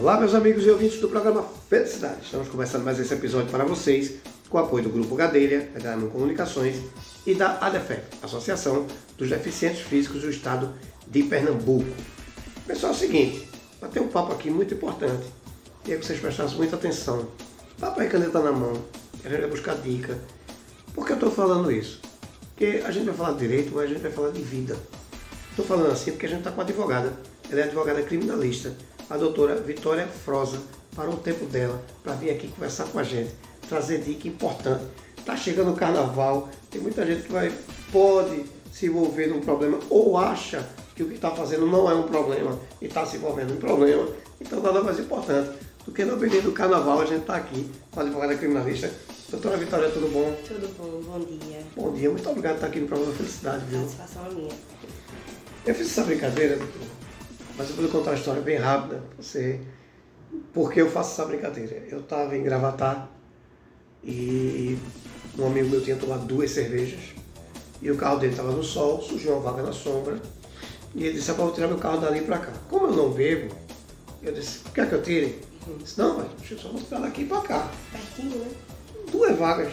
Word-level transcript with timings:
Olá, 0.00 0.16
meus 0.16 0.32
amigos 0.32 0.64
e 0.64 0.70
ouvintes 0.70 1.00
do 1.00 1.08
programa 1.08 1.44
Felicidade. 1.68 2.22
Estamos 2.22 2.46
começando 2.46 2.84
mais 2.84 3.00
esse 3.00 3.12
episódio 3.12 3.50
para 3.50 3.64
vocês 3.64 4.12
com 4.48 4.56
o 4.56 4.60
apoio 4.60 4.84
do 4.84 4.90
Grupo 4.90 5.16
Gadelha, 5.16 5.68
da 5.74 5.80
Diamond 5.80 6.12
Comunicações 6.12 6.76
e 7.26 7.34
da 7.34 7.58
ADEFEC, 7.58 8.02
Associação 8.22 8.86
dos 9.16 9.28
Deficientes 9.28 9.80
Físicos 9.80 10.22
do 10.22 10.30
Estado 10.30 10.72
de 11.08 11.24
Pernambuco. 11.24 11.90
Pessoal, 12.64 12.92
é 12.92 12.94
o 12.94 12.98
seguinte, 12.98 13.48
vai 13.80 13.90
ter 13.90 13.98
um 13.98 14.06
papo 14.06 14.32
aqui 14.32 14.48
muito 14.50 14.72
importante. 14.72 15.26
Queria 15.82 15.98
que 15.98 16.06
vocês 16.06 16.20
prestassem 16.20 16.56
muita 16.56 16.76
atenção. 16.76 17.26
Papo 17.80 18.00
aí, 18.00 18.08
caneta 18.08 18.38
na 18.38 18.52
mão. 18.52 18.80
A 19.24 19.28
gente 19.28 19.40
vai 19.40 19.50
buscar 19.50 19.74
dica. 19.78 20.16
Por 20.94 21.04
que 21.04 21.10
eu 21.10 21.16
estou 21.16 21.32
falando 21.32 21.72
isso? 21.72 22.00
Porque 22.50 22.84
a 22.84 22.92
gente 22.92 23.06
vai 23.06 23.16
falar 23.16 23.32
de 23.32 23.40
direito, 23.40 23.72
mas 23.74 23.86
a 23.86 23.88
gente 23.88 24.02
vai 24.02 24.12
falar 24.12 24.30
de 24.30 24.42
vida. 24.42 24.76
Estou 25.50 25.66
falando 25.66 25.90
assim 25.90 26.12
porque 26.12 26.26
a 26.26 26.28
gente 26.28 26.38
está 26.38 26.52
com 26.52 26.60
a 26.60 26.64
advogada. 26.64 27.12
Ela 27.50 27.62
é 27.62 27.64
advogada 27.64 28.00
criminalista, 28.02 28.76
a 29.10 29.16
doutora 29.16 29.56
Vitória 29.56 30.06
Froza. 30.06 30.60
Parou 30.94 31.14
o 31.14 31.18
tempo 31.18 31.46
dela 31.46 31.80
para 32.02 32.14
vir 32.14 32.30
aqui 32.30 32.48
conversar 32.48 32.86
com 32.86 32.98
a 32.98 33.04
gente, 33.04 33.30
trazer 33.68 33.98
dica 33.98 34.26
importante. 34.26 34.84
Está 35.16 35.36
chegando 35.36 35.70
o 35.70 35.76
carnaval, 35.76 36.48
tem 36.70 36.80
muita 36.80 37.06
gente 37.06 37.22
que 37.22 37.32
vai, 37.32 37.52
pode 37.92 38.44
se 38.72 38.86
envolver 38.86 39.26
num 39.28 39.40
problema 39.40 39.78
ou 39.90 40.16
acha 40.16 40.66
que 40.96 41.02
o 41.02 41.08
que 41.08 41.14
está 41.14 41.30
fazendo 41.30 41.66
não 41.66 41.88
é 41.90 41.94
um 41.94 42.04
problema 42.04 42.58
e 42.80 42.86
está 42.86 43.06
se 43.06 43.16
envolvendo 43.16 43.54
em 43.54 43.56
problema. 43.56 44.08
Então 44.40 44.60
nada 44.60 44.82
mais 44.82 44.98
importante 44.98 45.50
do 45.84 45.92
que 45.92 46.04
no 46.04 46.16
período 46.18 46.46
do 46.46 46.52
carnaval 46.52 47.00
a 47.00 47.04
gente 47.04 47.20
está 47.20 47.36
aqui 47.36 47.70
com 47.90 48.00
a 48.00 48.02
advogada 48.02 48.36
criminalista. 48.36 48.90
Doutora 49.30 49.58
Vitória, 49.58 49.90
tudo 49.90 50.10
bom? 50.10 50.34
Tudo 50.46 50.74
bom, 50.76 51.12
bom 51.12 51.20
dia. 51.20 51.60
Bom 51.76 51.92
dia, 51.92 52.10
muito 52.10 52.28
obrigado 52.28 52.52
por 52.52 52.56
estar 52.56 52.66
aqui 52.68 52.80
no 52.80 52.88
programa 52.88 53.12
Felicidade, 53.12 53.64
viu? 53.66 53.80
Satisfação 53.80 54.26
é 54.26 54.34
minha. 54.34 54.54
Eu 55.66 55.74
fiz 55.74 55.86
essa 55.86 56.02
brincadeira, 56.02 56.56
doutor, 56.56 56.97
mas 57.58 57.68
eu 57.68 57.74
vou 57.74 57.84
lhe 57.84 57.90
contar 57.90 58.10
uma 58.10 58.16
história 58.16 58.40
bem 58.40 58.56
rápida 58.56 59.02
você. 59.18 59.60
Por 60.54 60.72
que 60.72 60.80
eu 60.80 60.90
faço 60.90 61.12
essa 61.12 61.24
brincadeira? 61.24 61.82
Eu 61.90 62.00
estava 62.00 62.36
em 62.36 62.42
Gravatar 62.42 63.10
e 64.04 64.78
um 65.36 65.46
amigo 65.46 65.68
meu 65.68 65.82
tinha 65.82 65.96
tomado 65.96 66.24
duas 66.24 66.52
cervejas 66.52 67.00
e 67.82 67.90
o 67.90 67.96
carro 67.96 68.18
dele 68.18 68.32
estava 68.32 68.52
no 68.52 68.62
sol, 68.62 69.02
surgiu 69.02 69.32
uma 69.32 69.40
vaga 69.40 69.62
na 69.62 69.72
sombra 69.72 70.20
e 70.94 71.04
ele 71.04 71.14
disse, 71.14 71.30
"Ah, 71.30 71.34
vou 71.34 71.50
tirar 71.50 71.66
meu 71.66 71.78
carro 71.78 71.98
dali 71.98 72.20
para 72.20 72.38
cá. 72.38 72.52
Como 72.68 72.86
eu 72.86 72.92
não 72.92 73.10
bebo, 73.10 73.54
eu 74.22 74.32
disse, 74.32 74.60
quer 74.72 74.88
que 74.88 74.94
eu 74.94 75.02
tire? 75.02 75.40
Ele 75.66 75.78
disse, 75.82 75.98
não, 75.98 76.16
mas 76.18 76.28
deixa 76.38 76.54
eu 76.54 76.58
só 76.58 76.72
mostrar 76.72 77.00
daqui 77.00 77.24
para 77.24 77.40
cá. 77.42 77.70
Pertinho, 77.90 78.38
né? 78.38 78.50
Duas 79.10 79.36
vagas. 79.36 79.72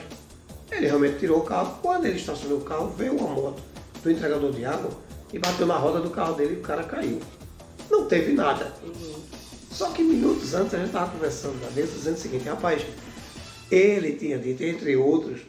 Ele 0.71 0.87
realmente 0.87 1.19
tirou 1.19 1.39
o 1.39 1.43
carro. 1.43 1.79
Quando 1.81 2.05
ele 2.05 2.17
estacionou 2.17 2.57
o 2.57 2.61
carro, 2.61 2.89
veio 2.89 3.15
uma 3.15 3.29
moto 3.29 3.61
do 4.03 4.11
entregador 4.11 4.51
de 4.51 4.65
água 4.65 4.91
e 5.31 5.39
bateu 5.39 5.65
na 5.65 5.77
roda 5.77 6.01
do 6.01 6.09
carro 6.09 6.33
dele 6.33 6.55
e 6.55 6.57
o 6.57 6.61
cara 6.61 6.83
caiu. 6.83 7.21
Não 7.89 8.05
teve 8.07 8.33
nada. 8.33 8.73
Uhum. 8.83 9.15
Só 9.71 9.89
que 9.89 10.01
minutos 10.03 10.53
antes 10.53 10.73
a 10.73 10.77
gente 10.77 10.87
estava 10.87 11.11
conversando 11.11 11.59
na 11.61 11.69
mesa 11.71 11.91
dizendo 11.91 12.15
o 12.15 12.19
seguinte, 12.19 12.47
rapaz, 12.47 12.85
ele 13.69 14.13
tinha 14.13 14.37
dito, 14.37 14.63
entre 14.63 14.95
outros, 14.95 15.41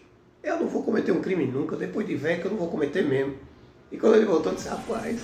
eu 0.43 0.59
não 0.59 0.69
vou 0.69 0.83
cometer 0.83 1.13
um 1.13 1.21
crime 1.21 1.47
nunca, 1.47 1.77
depois 1.77 2.07
de 2.07 2.17
velho 2.17 2.41
que 2.41 2.47
eu 2.47 2.51
não 2.51 2.59
vou 2.59 2.69
cometer 2.69 3.03
mesmo. 3.05 3.35
E 3.91 3.97
quando 3.97 4.17
ele 4.17 4.25
voltou, 4.27 4.53
eu 4.53 4.57
disse, 4.57 4.69
rapaz, 4.69 5.21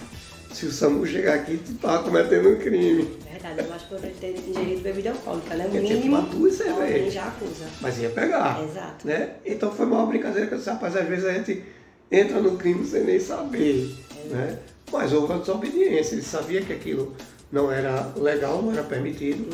se 0.53 0.67
o 0.67 0.71
Samu 0.71 1.07
chegar 1.07 1.35
aqui, 1.35 1.57
tu 1.57 1.73
estava 1.73 2.03
cometendo 2.03 2.51
um 2.51 2.57
crime. 2.57 3.19
Verdade, 3.29 3.67
eu 3.67 3.75
acho 3.75 3.89
que 3.89 3.95
eu 3.95 4.01
ter 4.21 4.39
ingerido 4.39 4.81
bebida 4.83 5.11
alcoólica, 5.11 5.55
né? 5.55 5.69
O 5.73 5.77
Eu 5.77 5.83
mínimo, 5.83 6.23
duas 6.23 6.55
cervejas. 6.55 7.13
já 7.13 7.25
acusa. 7.27 7.67
Mas 7.81 7.99
ia 7.99 8.11
pegar. 8.11 8.63
Exato. 8.63 9.07
Né? 9.07 9.31
Então 9.45 9.73
foi 9.73 9.87
uma 9.87 10.07
brincadeira 10.07 10.47
que 10.47 10.55
eu 10.55 10.59
disse, 10.59 10.71
rapaz, 10.71 10.95
às 10.97 11.09
vezes 11.09 11.25
a 11.25 11.33
gente 11.33 11.65
entra 12.11 12.41
no 12.41 12.57
crime 12.57 12.87
sem 12.87 13.03
nem 13.05 13.19
saber. 13.19 13.97
Né? 14.31 14.59
Mas 14.93 15.13
houve 15.13 15.33
uma 15.33 15.41
desobediência, 15.41 16.15
ele 16.15 16.23
sabia 16.23 16.61
que 16.63 16.73
aquilo 16.73 17.17
não 17.51 17.73
era 17.73 18.13
legal, 18.17 18.61
não 18.61 18.73
era 18.73 18.83
permitido. 18.83 19.49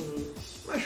Mas 0.67 0.85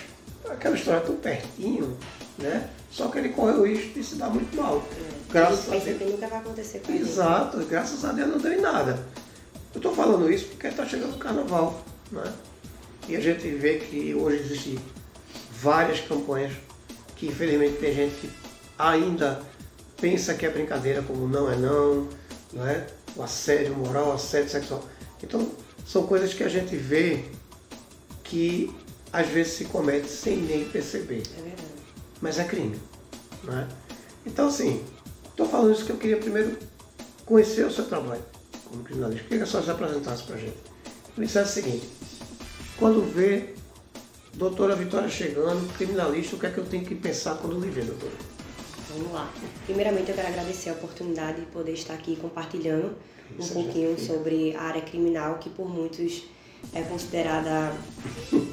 aquela 0.48 0.76
história 0.76 1.00
tão 1.00 1.16
pertinho, 1.16 1.96
né? 2.38 2.68
Só 2.90 3.08
que 3.08 3.18
ele 3.18 3.30
correu 3.30 3.60
o 3.60 3.66
risco 3.66 3.94
de 3.94 4.04
se 4.04 4.16
dar 4.16 4.28
muito 4.28 4.54
mal. 4.54 4.84
Graças 5.30 5.72
a 5.72 5.76
a 5.76 5.78
Deus. 5.78 5.98
que 5.98 6.04
nunca 6.04 6.26
vai 6.26 6.38
acontecer 6.38 6.80
com 6.80 6.92
a. 6.92 6.96
Exato, 6.96 7.58
graças 7.64 8.04
a 8.04 8.12
Deus 8.12 8.28
não 8.28 8.38
deu 8.38 8.52
em 8.52 8.60
nada. 8.60 8.98
Eu 9.74 9.78
estou 9.78 9.94
falando 9.94 10.30
isso 10.30 10.46
porque 10.48 10.66
está 10.66 10.84
chegando 10.84 11.14
o 11.14 11.18
carnaval. 11.18 11.82
Né? 12.10 12.30
E 13.08 13.16
a 13.16 13.20
gente 13.20 13.48
vê 13.48 13.78
que 13.78 14.14
hoje 14.14 14.42
existem 14.42 14.78
várias 15.50 16.00
campanhas 16.00 16.52
que 17.16 17.26
infelizmente 17.26 17.78
tem 17.78 17.94
gente 17.94 18.14
que 18.16 18.30
ainda 18.78 19.40
pensa 20.00 20.34
que 20.34 20.44
é 20.44 20.50
brincadeira, 20.50 21.02
como 21.02 21.26
não 21.26 21.50
é 21.50 21.56
não, 21.56 22.08
não 22.52 22.66
é? 22.66 22.86
O 23.16 23.22
assédio 23.22 23.74
moral, 23.74 24.08
o 24.08 24.12
assédio 24.12 24.50
sexual. 24.50 24.82
Então, 25.22 25.50
são 25.86 26.06
coisas 26.06 26.32
que 26.34 26.42
a 26.42 26.48
gente 26.48 26.76
vê 26.76 27.24
que 28.24 28.74
às 29.12 29.28
vezes 29.28 29.52
se 29.54 29.64
comete 29.66 30.08
sem 30.08 30.38
nem 30.38 30.64
perceber 30.64 31.22
É 31.38 31.42
verdade. 31.42 31.66
mas 32.20 32.38
é 32.38 32.44
crime. 32.44 32.78
Né? 33.44 33.68
Então, 34.24 34.48
assim, 34.48 34.82
estou 35.28 35.46
falando 35.48 35.74
isso 35.74 35.84
que 35.84 35.92
eu 35.92 35.96
queria 35.98 36.16
primeiro 36.16 36.56
conhecer 37.26 37.66
o 37.66 37.70
seu 37.70 37.84
trabalho 37.84 38.22
como 38.64 38.82
criminalista. 38.84 39.24
Queria 39.24 39.38
que 39.38 39.44
a 39.44 39.46
senhora 39.46 39.64
se 39.64 39.70
apresentasse 39.70 40.22
para 40.22 40.36
a 40.36 40.38
gente. 40.38 40.56
Me 41.16 41.26
dissesse 41.26 41.50
o 41.50 41.62
seguinte, 41.62 41.88
quando 42.78 43.02
vê 43.12 43.54
doutora 44.34 44.74
Vitória 44.74 45.10
chegando, 45.10 45.70
criminalista, 45.76 46.36
o 46.36 46.38
que 46.38 46.46
é 46.46 46.50
que 46.50 46.58
eu 46.58 46.64
tenho 46.64 46.84
que 46.84 46.94
pensar 46.94 47.34
quando 47.36 47.60
lhe 47.60 47.70
ver, 47.70 47.84
doutora? 47.84 48.12
Vamos 48.94 49.12
lá. 49.12 49.32
Primeiramente, 49.64 50.10
eu 50.10 50.14
quero 50.14 50.28
agradecer 50.28 50.70
a 50.70 50.72
oportunidade 50.74 51.40
de 51.40 51.46
poder 51.46 51.72
estar 51.72 51.94
aqui 51.94 52.16
compartilhando 52.16 52.94
um 53.38 53.48
pouquinho 53.48 53.98
sobre 53.98 54.54
a 54.56 54.62
área 54.62 54.82
criminal, 54.82 55.38
que 55.38 55.48
por 55.48 55.68
muitos 55.68 56.24
é 56.74 56.82
considerada, 56.82 57.72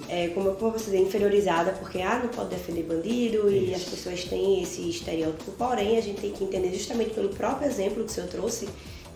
é, 0.07 0.29
como, 0.29 0.55
como 0.55 0.69
eu 0.69 0.71
posso 0.73 0.85
dizer, 0.85 0.99
inferiorizada, 0.99 1.73
porque 1.73 2.01
ah, 2.01 2.19
não 2.23 2.29
pode 2.29 2.49
defender 2.49 2.83
bandido 2.83 3.51
e 3.51 3.73
as 3.73 3.83
pessoas 3.83 4.23
têm 4.23 4.63
esse 4.63 4.89
estereótipo. 4.89 5.51
Porém, 5.51 5.97
a 5.97 6.01
gente 6.01 6.21
tem 6.21 6.31
que 6.31 6.43
entender, 6.43 6.73
justamente 6.73 7.11
pelo 7.11 7.29
próprio 7.29 7.69
exemplo 7.69 8.03
que 8.03 8.09
o 8.09 8.13
senhor 8.13 8.27
trouxe, 8.27 8.67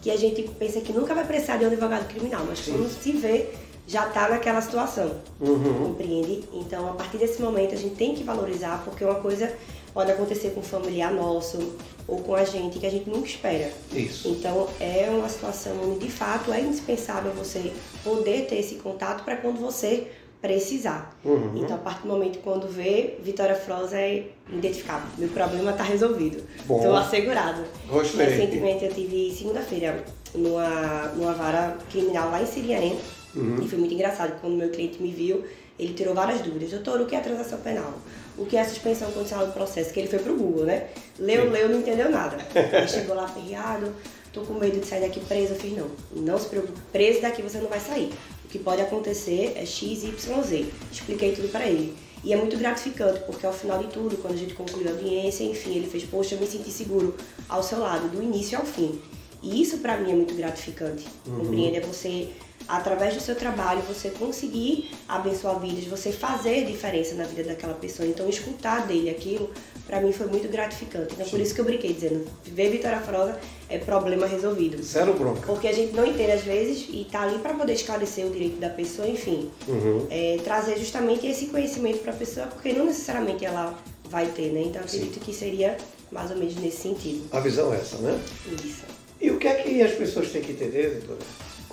que 0.01 0.11
a 0.11 0.17
gente 0.17 0.43
pensa 0.59 0.81
que 0.81 0.91
nunca 0.91 1.15
vai 1.15 1.25
precisar 1.25 1.57
de 1.57 1.63
um 1.63 1.67
advogado 1.67 2.07
criminal, 2.07 2.45
mas 2.47 2.61
quando 2.61 2.87
se 2.89 3.11
vê, 3.13 3.49
já 3.87 4.07
está 4.07 4.29
naquela 4.29 4.61
situação. 4.61 5.11
Uhum. 5.39 5.87
Compreende? 5.87 6.43
Então, 6.53 6.87
a 6.89 6.93
partir 6.93 7.17
desse 7.17 7.41
momento, 7.41 7.73
a 7.73 7.77
gente 7.77 7.95
tem 7.95 8.13
que 8.13 8.23
valorizar, 8.23 8.83
porque 8.85 9.03
uma 9.03 9.15
coisa 9.15 9.51
pode 9.93 10.11
acontecer 10.11 10.49
com 10.49 10.59
um 10.59 10.63
familiar 10.63 11.11
nosso 11.11 11.75
ou 12.07 12.17
com 12.17 12.35
a 12.35 12.43
gente 12.43 12.79
que 12.79 12.85
a 12.85 12.89
gente 12.89 13.09
nunca 13.09 13.27
espera. 13.27 13.71
Isso. 13.93 14.27
Então, 14.27 14.67
é 14.79 15.09
uma 15.09 15.29
situação 15.29 15.73
onde, 15.83 16.05
de 16.05 16.11
fato, 16.11 16.51
é 16.51 16.59
indispensável 16.59 17.31
você 17.31 17.71
poder 18.03 18.47
ter 18.47 18.57
esse 18.57 18.75
contato 18.75 19.23
para 19.23 19.37
quando 19.37 19.59
você 19.59 20.07
precisar. 20.41 21.17
Uhum. 21.23 21.53
Então, 21.55 21.77
a 21.77 21.79
partir 21.79 22.01
do 22.01 22.09
momento 22.09 22.39
quando 22.39 22.67
vê, 22.67 23.15
Vitória 23.23 23.55
Froza 23.55 23.97
é 23.97 24.27
identificado. 24.51 25.03
Meu 25.17 25.29
problema 25.29 25.71
está 25.71 25.83
resolvido. 25.83 26.43
Estou 26.59 26.95
assegurado. 26.97 27.63
Gostei. 27.87 28.25
Recentemente, 28.25 28.83
eu 28.83 28.93
tive 28.93 29.33
segunda-feira 29.33 30.03
numa, 30.35 31.13
numa 31.15 31.33
vara 31.33 31.77
criminal 31.89 32.29
lá 32.29 32.41
em 32.41 32.45
Siriane. 32.45 32.99
Uhum. 33.33 33.63
E 33.63 33.67
foi 33.69 33.79
muito 33.79 33.93
engraçado. 33.93 34.39
Quando 34.41 34.55
meu 34.55 34.69
cliente 34.69 35.01
me 35.01 35.11
viu, 35.11 35.45
ele 35.79 35.93
tirou 35.93 36.13
várias 36.13 36.41
dúvidas. 36.41 36.71
Doutor, 36.71 36.99
o 36.99 37.05
que 37.05 37.15
é 37.15 37.21
transação 37.21 37.59
penal? 37.59 37.93
O 38.37 38.45
que 38.45 38.57
é 38.57 38.63
suspensão 38.63 39.11
condicional 39.11 39.47
do 39.47 39.53
processo? 39.53 39.93
Que 39.93 39.99
ele 39.99 40.07
foi 40.07 40.19
pro 40.19 40.35
Google, 40.35 40.65
né? 40.65 40.87
Leu, 41.19 41.43
Sim. 41.43 41.49
leu, 41.49 41.69
não 41.69 41.79
entendeu 41.79 42.09
nada. 42.09 42.37
Ele 42.55 42.87
chegou 42.87 43.15
lá 43.15 43.27
ferriado, 43.27 43.93
tô 44.31 44.41
com 44.41 44.53
medo 44.53 44.79
de 44.79 44.85
sair 44.87 45.01
daqui 45.01 45.19
preso. 45.19 45.53
Eu 45.53 45.59
fiz, 45.59 45.77
não, 45.77 45.87
não 46.15 46.39
se 46.39 46.47
preocupe, 46.47 46.79
preso 46.91 47.21
daqui 47.21 47.41
você 47.41 47.59
não 47.59 47.69
vai 47.69 47.79
sair. 47.79 48.11
O 48.45 48.47
que 48.47 48.57
pode 48.59 48.81
acontecer 48.81 49.53
é 49.55 49.65
X, 49.65 50.03
Y, 50.03 50.43
Z. 50.43 50.65
Expliquei 50.91 51.33
tudo 51.33 51.49
para 51.49 51.67
ele. 51.67 51.95
E 52.23 52.31
é 52.31 52.37
muito 52.37 52.57
gratificante, 52.57 53.19
porque 53.25 53.45
ao 53.45 53.51
final 53.51 53.79
de 53.79 53.87
tudo, 53.87 54.15
quando 54.17 54.35
a 54.35 54.37
gente 54.37 54.53
concluiu 54.53 54.87
a 54.87 54.91
audiência, 54.91 55.43
enfim, 55.43 55.75
ele 55.75 55.87
fez, 55.87 56.03
poxa, 56.05 56.35
eu 56.35 56.39
me 56.39 56.47
senti 56.47 56.71
seguro 56.71 57.13
ao 57.49 57.61
seu 57.61 57.79
lado, 57.79 58.07
do 58.07 58.23
início 58.23 58.57
ao 58.57 58.65
fim. 58.65 58.99
E 59.41 59.61
isso 59.61 59.79
para 59.79 59.97
mim 59.97 60.11
é 60.11 60.15
muito 60.15 60.33
gratificante. 60.33 61.05
Compreende? 61.25 61.77
É 61.77 61.81
você, 61.81 62.29
através 62.67 63.13
do 63.13 63.21
seu 63.21 63.35
trabalho, 63.35 63.81
você 63.81 64.09
conseguir 64.09 64.91
abençoar 65.07 65.59
vidas, 65.59 65.85
você 65.85 66.11
fazer 66.11 66.65
diferença 66.65 67.15
na 67.15 67.25
vida 67.25 67.43
daquela 67.43 67.73
pessoa. 67.73 68.07
Então, 68.07 68.27
escutar 68.29 68.87
dele 68.87 69.09
aquilo, 69.09 69.49
para 69.85 70.01
mim 70.01 70.11
foi 70.11 70.27
muito 70.27 70.47
gratificante. 70.49 71.13
Então, 71.13 71.27
por 71.27 71.39
isso 71.39 71.53
que 71.53 71.61
eu 71.61 71.65
brinquei 71.65 71.93
dizendo, 71.93 72.25
ver 72.45 72.69
Vitória 72.69 72.99
Froza 72.99 73.39
é 73.69 73.77
problema 73.77 74.25
resolvido. 74.25 74.81
Zero 74.81 75.13
bronca. 75.13 75.45
Porque 75.45 75.67
a 75.67 75.73
gente 75.73 75.93
não 75.93 76.05
entende 76.05 76.31
às 76.31 76.41
vezes 76.41 76.87
e 76.89 77.05
tá 77.11 77.21
ali 77.21 77.39
para 77.39 77.53
poder 77.53 77.73
esclarecer 77.73 78.25
o 78.25 78.29
direito 78.29 78.59
da 78.59 78.69
pessoa, 78.69 79.07
enfim. 79.07 79.49
Uhum. 79.67 80.07
É, 80.09 80.39
trazer 80.43 80.77
justamente 80.77 81.27
esse 81.27 81.47
conhecimento 81.47 81.99
para 81.99 82.13
a 82.13 82.15
pessoa, 82.15 82.47
porque 82.47 82.73
não 82.73 82.85
necessariamente 82.85 83.45
ela 83.45 83.77
vai 84.09 84.27
ter, 84.27 84.51
né? 84.51 84.61
Então, 84.65 84.81
eu 84.81 84.85
acredito 84.85 85.19
que 85.19 85.33
seria 85.33 85.77
mais 86.11 86.29
ou 86.29 86.37
menos 86.37 86.55
nesse 86.55 86.77
sentido. 86.77 87.23
A 87.31 87.39
visão 87.39 87.73
é 87.73 87.77
essa, 87.77 87.97
né? 87.97 88.19
Isso. 88.63 88.83
E 89.19 89.31
o 89.31 89.39
que 89.39 89.47
é 89.47 89.55
que 89.55 89.81
as 89.81 89.93
pessoas 89.93 90.31
têm 90.31 90.41
que 90.41 90.51
entender, 90.51 90.99
doutora, 90.99 91.19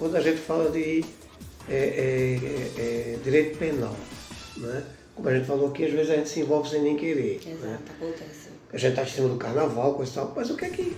quando 0.01 0.17
a 0.17 0.21
gente 0.21 0.39
fala 0.39 0.71
de 0.71 1.05
é, 1.69 1.75
é, 1.75 1.77
é, 1.77 3.15
é, 3.15 3.19
direito 3.23 3.59
penal? 3.59 3.95
Né? 4.57 4.83
Como 5.15 5.29
a 5.29 5.35
gente 5.35 5.47
falou 5.47 5.69
aqui, 5.69 5.85
às 5.85 5.93
vezes 5.93 6.11
a 6.11 6.17
gente 6.17 6.31
se 6.31 6.41
envolve 6.41 6.71
sem 6.71 6.81
nem 6.81 6.97
querer. 6.97 7.37
Exato, 7.37 7.67
Né? 7.67 7.79
acontece. 8.01 8.49
A 8.73 8.79
gente 8.79 8.91
está 8.91 9.03
em 9.03 9.07
cima 9.07 9.29
do 9.29 9.37
carnaval, 9.37 9.95
coisa 9.95 10.11
e 10.11 10.15
tal, 10.15 10.33
mas 10.35 10.49
o 10.51 10.57
que 10.57 10.65
é 10.65 10.71
que. 10.71 10.97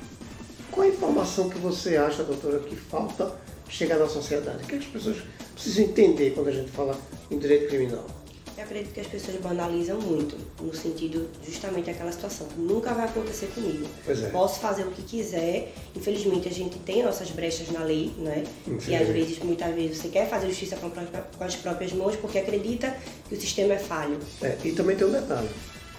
Qual 0.71 0.87
a 0.87 0.89
informação 0.89 1.51
que 1.51 1.59
você 1.59 1.97
acha, 1.97 2.23
doutora, 2.23 2.61
que 2.61 2.77
falta 2.77 3.35
chegar 3.69 3.99
na 3.99 4.09
sociedade? 4.09 4.63
O 4.63 4.67
que, 4.67 4.77
é 4.77 4.79
que 4.79 4.85
as 4.85 4.91
pessoas 4.91 5.17
precisam 5.53 5.85
entender 5.85 6.31
quando 6.31 6.49
a 6.49 6.53
gente 6.53 6.71
fala 6.71 6.97
em 7.31 7.39
direito 7.39 7.69
criminal? 7.69 8.07
Eu 8.63 8.67
acredito 8.67 8.95
que 8.95 9.01
as 9.01 9.09
pessoas 9.09 9.37
banalizam 9.39 10.01
muito, 10.01 10.37
no 10.61 10.73
sentido 10.73 11.29
justamente 11.45 11.91
aquela 11.91 12.13
situação. 12.13 12.47
Nunca 12.57 12.95
vai 12.95 13.07
acontecer 13.07 13.47
comigo. 13.47 13.85
É. 14.07 14.15
Posso 14.31 14.61
fazer 14.61 14.85
o 14.85 14.93
que 14.93 15.03
quiser. 15.03 15.75
Infelizmente 15.97 16.47
a 16.47 16.53
gente 16.53 16.79
tem 16.79 17.03
nossas 17.03 17.29
brechas 17.33 17.73
na 17.73 17.83
lei, 17.83 18.13
né? 18.19 18.45
E 18.87 18.95
às 18.95 19.09
vezes, 19.09 19.41
muitas 19.41 19.75
vezes, 19.75 19.99
você 19.99 20.09
quer 20.09 20.29
fazer 20.29 20.47
justiça 20.47 20.77
com, 20.77 20.89
com 20.91 21.45
as 21.45 21.57
próprias 21.57 21.93
mãos 21.93 22.15
porque 22.15 22.39
acredita 22.39 22.97
que 23.29 23.35
o 23.35 23.41
sistema 23.41 23.75
é 23.75 23.79
falho. 23.79 24.17
É, 24.41 24.57
e 24.63 24.71
também 24.71 24.95
tem 24.95 25.09
um 25.09 25.13
detalhe. 25.13 25.49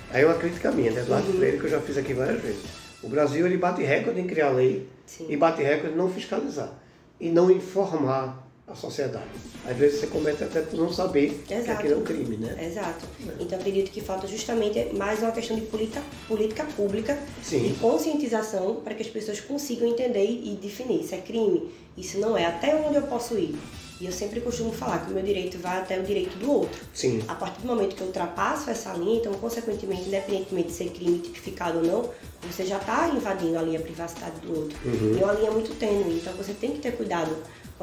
Aí 0.09 0.23
é 0.23 0.25
uma 0.25 0.35
crítica 0.35 0.71
minha, 0.71 0.91
né? 0.91 1.01
Eduardo 1.01 1.31
uhum. 1.31 1.37
Freire, 1.39 1.59
que 1.59 1.65
eu 1.65 1.69
já 1.69 1.81
fiz 1.81 1.97
aqui 1.97 2.13
várias 2.13 2.41
vezes. 2.41 2.61
O 3.03 3.09
Brasil 3.09 3.45
ele 3.45 3.57
bate 3.57 3.83
recorde 3.83 4.21
em 4.21 4.25
criar 4.25 4.51
lei 4.51 4.87
Sim. 5.05 5.25
e 5.27 5.35
bate 5.35 5.61
recorde 5.61 5.95
em 5.95 5.97
não 5.97 6.09
fiscalizar 6.09 6.71
e 7.19 7.29
não 7.29 7.51
informar 7.51 8.42
a 8.67 8.75
sociedade. 8.75 9.25
Às 9.65 9.75
vezes 9.75 9.99
você 9.99 10.07
comete 10.07 10.43
até 10.43 10.61
por 10.61 10.79
não 10.79 10.91
saber 10.91 11.43
Exato. 11.49 11.63
que 11.65 11.71
aquilo 11.71 11.93
é 11.93 11.97
um 11.97 12.03
crime, 12.03 12.37
né? 12.37 12.65
Exato. 12.65 13.05
É. 13.27 13.43
Então 13.43 13.59
acredito 13.59 13.91
que 13.91 13.99
falta 13.99 14.25
justamente 14.25 14.93
mais 14.93 15.19
uma 15.19 15.31
questão 15.31 15.55
de 15.55 15.63
política, 15.63 16.01
política 16.27 16.63
pública 16.63 17.17
Sim. 17.41 17.71
e 17.71 17.73
conscientização 17.75 18.75
para 18.75 18.93
que 18.95 19.03
as 19.03 19.09
pessoas 19.09 19.41
consigam 19.41 19.87
entender 19.87 20.25
e 20.25 20.57
definir 20.61 21.01
isso 21.01 21.13
é 21.13 21.17
crime, 21.17 21.71
isso 21.97 22.17
não 22.19 22.37
é, 22.37 22.45
até 22.45 22.75
onde 22.75 22.95
eu 22.95 23.03
posso 23.03 23.37
ir. 23.37 23.55
E 24.01 24.05
eu 24.05 24.11
sempre 24.11 24.41
costumo 24.41 24.71
falar 24.73 25.05
que 25.05 25.11
o 25.11 25.13
meu 25.13 25.23
direito 25.23 25.57
vai 25.59 25.77
até 25.77 25.99
o 25.99 26.03
direito 26.03 26.37
do 26.37 26.51
outro. 26.51 26.81
Sim. 26.93 27.23
A 27.27 27.35
partir 27.35 27.61
do 27.61 27.67
momento 27.67 27.95
que 27.95 28.01
eu 28.01 28.07
ultrapasso 28.07 28.69
essa 28.69 28.91
linha, 28.93 29.17
então, 29.17 29.33
consequentemente, 29.35 30.01
independentemente 30.07 30.69
de 30.69 30.73
ser 30.73 30.89
crime 30.89 31.19
tipificado 31.19 31.77
ou 31.77 31.85
não, 31.85 32.09
você 32.41 32.65
já 32.65 32.77
está 32.77 33.07
invadindo 33.09 33.57
a 33.57 33.79
privacidade 33.79 34.41
do 34.41 34.59
outro. 34.59 34.77
Uhum. 34.83 35.15
E 35.15 35.21
é 35.21 35.23
uma 35.23 35.33
linha 35.33 35.51
muito 35.51 35.77
tênue, 35.77 36.17
então 36.17 36.33
você 36.33 36.53
tem 36.53 36.71
que 36.71 36.79
ter 36.79 36.97
cuidado 36.97 37.33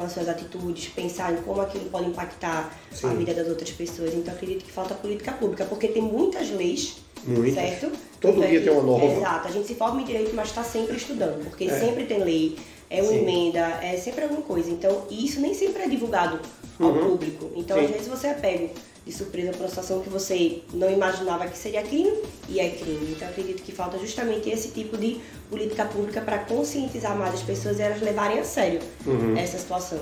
com 0.01 0.07
as 0.07 0.11
suas 0.13 0.27
atitudes, 0.27 0.87
pensar 0.87 1.31
em 1.31 1.37
como 1.37 1.61
aquilo 1.61 1.85
pode 1.85 2.07
impactar 2.07 2.75
Sim. 2.91 3.11
a 3.11 3.13
vida 3.13 3.33
das 3.33 3.47
outras 3.47 3.71
pessoas. 3.71 4.13
Então 4.13 4.33
acredito 4.33 4.65
que 4.65 4.71
falta 4.71 4.95
política 4.95 5.31
pública, 5.31 5.63
porque 5.65 5.87
tem 5.87 6.01
muitas 6.01 6.49
leis, 6.49 6.97
muitas. 7.25 7.53
certo? 7.53 7.91
Todo 8.19 8.45
dia 8.45 8.61
tem 8.61 8.71
uma 8.71 8.81
nova. 8.81 9.05
Exato, 9.05 9.47
a 9.47 9.51
gente 9.51 9.67
se 9.67 9.75
forma 9.75 10.01
em 10.01 10.05
direito, 10.05 10.35
mas 10.35 10.49
está 10.49 10.63
sempre 10.63 10.97
estudando, 10.97 11.43
porque 11.43 11.65
é. 11.65 11.79
sempre 11.79 12.05
tem 12.05 12.23
lei, 12.23 12.57
é 12.89 13.01
uma 13.01 13.11
Sim. 13.11 13.19
emenda, 13.19 13.59
é 13.81 13.95
sempre 13.95 14.23
alguma 14.23 14.41
coisa. 14.41 14.69
Então, 14.69 15.03
isso 15.09 15.39
nem 15.39 15.53
sempre 15.53 15.83
é 15.83 15.87
divulgado 15.87 16.39
ao 16.79 16.89
uhum. 16.89 17.11
público. 17.11 17.51
Então, 17.55 17.77
Sim. 17.77 17.85
às 17.85 17.91
vezes 17.91 18.07
você 18.07 18.27
é 18.27 18.33
pego 18.33 18.69
de 19.05 19.11
surpresa 19.11 19.51
por 19.51 19.61
uma 19.61 19.69
situação 19.69 20.01
que 20.01 20.09
você 20.09 20.61
não 20.73 20.91
imaginava 20.91 21.47
que 21.47 21.57
seria 21.57 21.81
crime 21.81 22.11
e 22.47 22.59
é 22.59 22.69
crime. 22.69 23.13
Então, 23.15 23.27
acredito 23.27 23.63
que 23.63 23.71
falta 23.71 23.97
justamente 23.97 24.49
esse 24.49 24.69
tipo 24.69 24.97
de 24.97 25.19
política 25.49 25.85
pública 25.85 26.21
para 26.21 26.39
conscientizar 26.39 27.17
mais 27.17 27.33
as 27.33 27.41
pessoas 27.41 27.79
e 27.79 27.81
elas 27.81 28.01
levarem 28.01 28.39
a 28.39 28.43
sério 28.43 28.79
uhum. 29.05 29.35
essa 29.35 29.57
situação. 29.57 29.99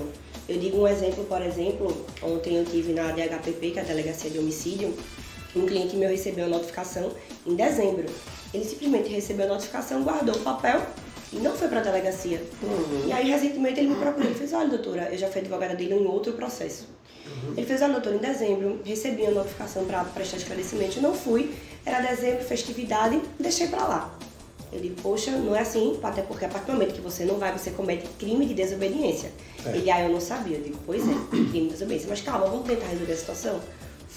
Eu 0.48 0.58
digo 0.58 0.78
um 0.78 0.88
exemplo, 0.88 1.24
por 1.24 1.40
exemplo, 1.40 2.04
ontem 2.22 2.56
eu 2.56 2.64
tive 2.64 2.92
na 2.92 3.12
DHPP, 3.12 3.70
que 3.70 3.78
é 3.78 3.82
a 3.82 3.84
Delegacia 3.84 4.28
de 4.28 4.38
Homicídio, 4.38 4.94
um 5.54 5.66
cliente 5.66 5.96
meu 5.96 6.08
recebeu 6.08 6.44
a 6.44 6.48
notificação 6.48 7.12
em 7.46 7.54
dezembro. 7.54 8.06
Ele 8.52 8.64
simplesmente 8.64 9.08
recebeu 9.08 9.46
a 9.46 9.48
notificação, 9.48 10.02
guardou 10.02 10.34
o 10.34 10.40
papel 10.40 10.82
e 11.32 11.36
não 11.36 11.56
foi 11.56 11.68
para 11.68 11.80
a 11.80 11.82
delegacia. 11.82 12.42
Uhum. 12.62 13.06
E 13.06 13.12
aí, 13.12 13.30
recentemente, 13.30 13.80
ele 13.80 13.90
me 13.90 13.96
procurou 13.96 14.30
e 14.30 14.34
fez: 14.34 14.52
Olha, 14.52 14.68
doutora, 14.68 15.08
eu 15.10 15.18
já 15.18 15.28
fui 15.28 15.40
advogada 15.40 15.74
dele 15.74 15.94
em 15.94 16.06
outro 16.06 16.32
processo. 16.32 16.88
Uhum. 17.26 17.54
Ele 17.56 17.66
fez: 17.66 17.82
Olha, 17.82 17.94
doutora, 17.94 18.16
em 18.16 18.18
dezembro 18.18 18.80
recebi 18.84 19.26
a 19.26 19.30
notificação 19.30 19.84
para 19.84 20.04
prestar 20.04 20.38
esclarecimento, 20.38 21.00
não 21.00 21.14
fui, 21.14 21.54
era 21.84 22.00
dezembro, 22.00 22.44
festividade, 22.44 23.20
deixei 23.38 23.68
para 23.68 23.84
lá. 23.84 24.18
Digo: 24.72 24.94
Poxa, 25.02 25.32
não 25.32 25.54
é 25.54 25.60
assim, 25.60 25.98
até 26.02 26.22
porque 26.22 26.44
a 26.44 26.48
partir 26.48 26.66
do 26.66 26.72
momento 26.74 26.94
que 26.94 27.00
você 27.00 27.24
não 27.24 27.36
vai, 27.36 27.56
você 27.56 27.70
comete 27.70 28.06
crime 28.18 28.46
de 28.46 28.54
desobediência. 28.54 29.32
É. 29.64 29.76
Ele: 29.76 29.90
Ah, 29.90 30.00
eu 30.02 30.10
não 30.10 30.20
sabia. 30.20 30.56
Eu 30.56 30.62
digo: 30.62 30.78
Pois 30.86 31.02
é, 31.02 31.14
crime 31.30 31.68
de 31.68 31.72
desobediência. 31.72 32.08
Mas 32.08 32.20
calma, 32.20 32.46
vamos 32.46 32.66
tentar 32.66 32.86
resolver 32.86 33.12
a 33.12 33.16
situação 33.16 33.60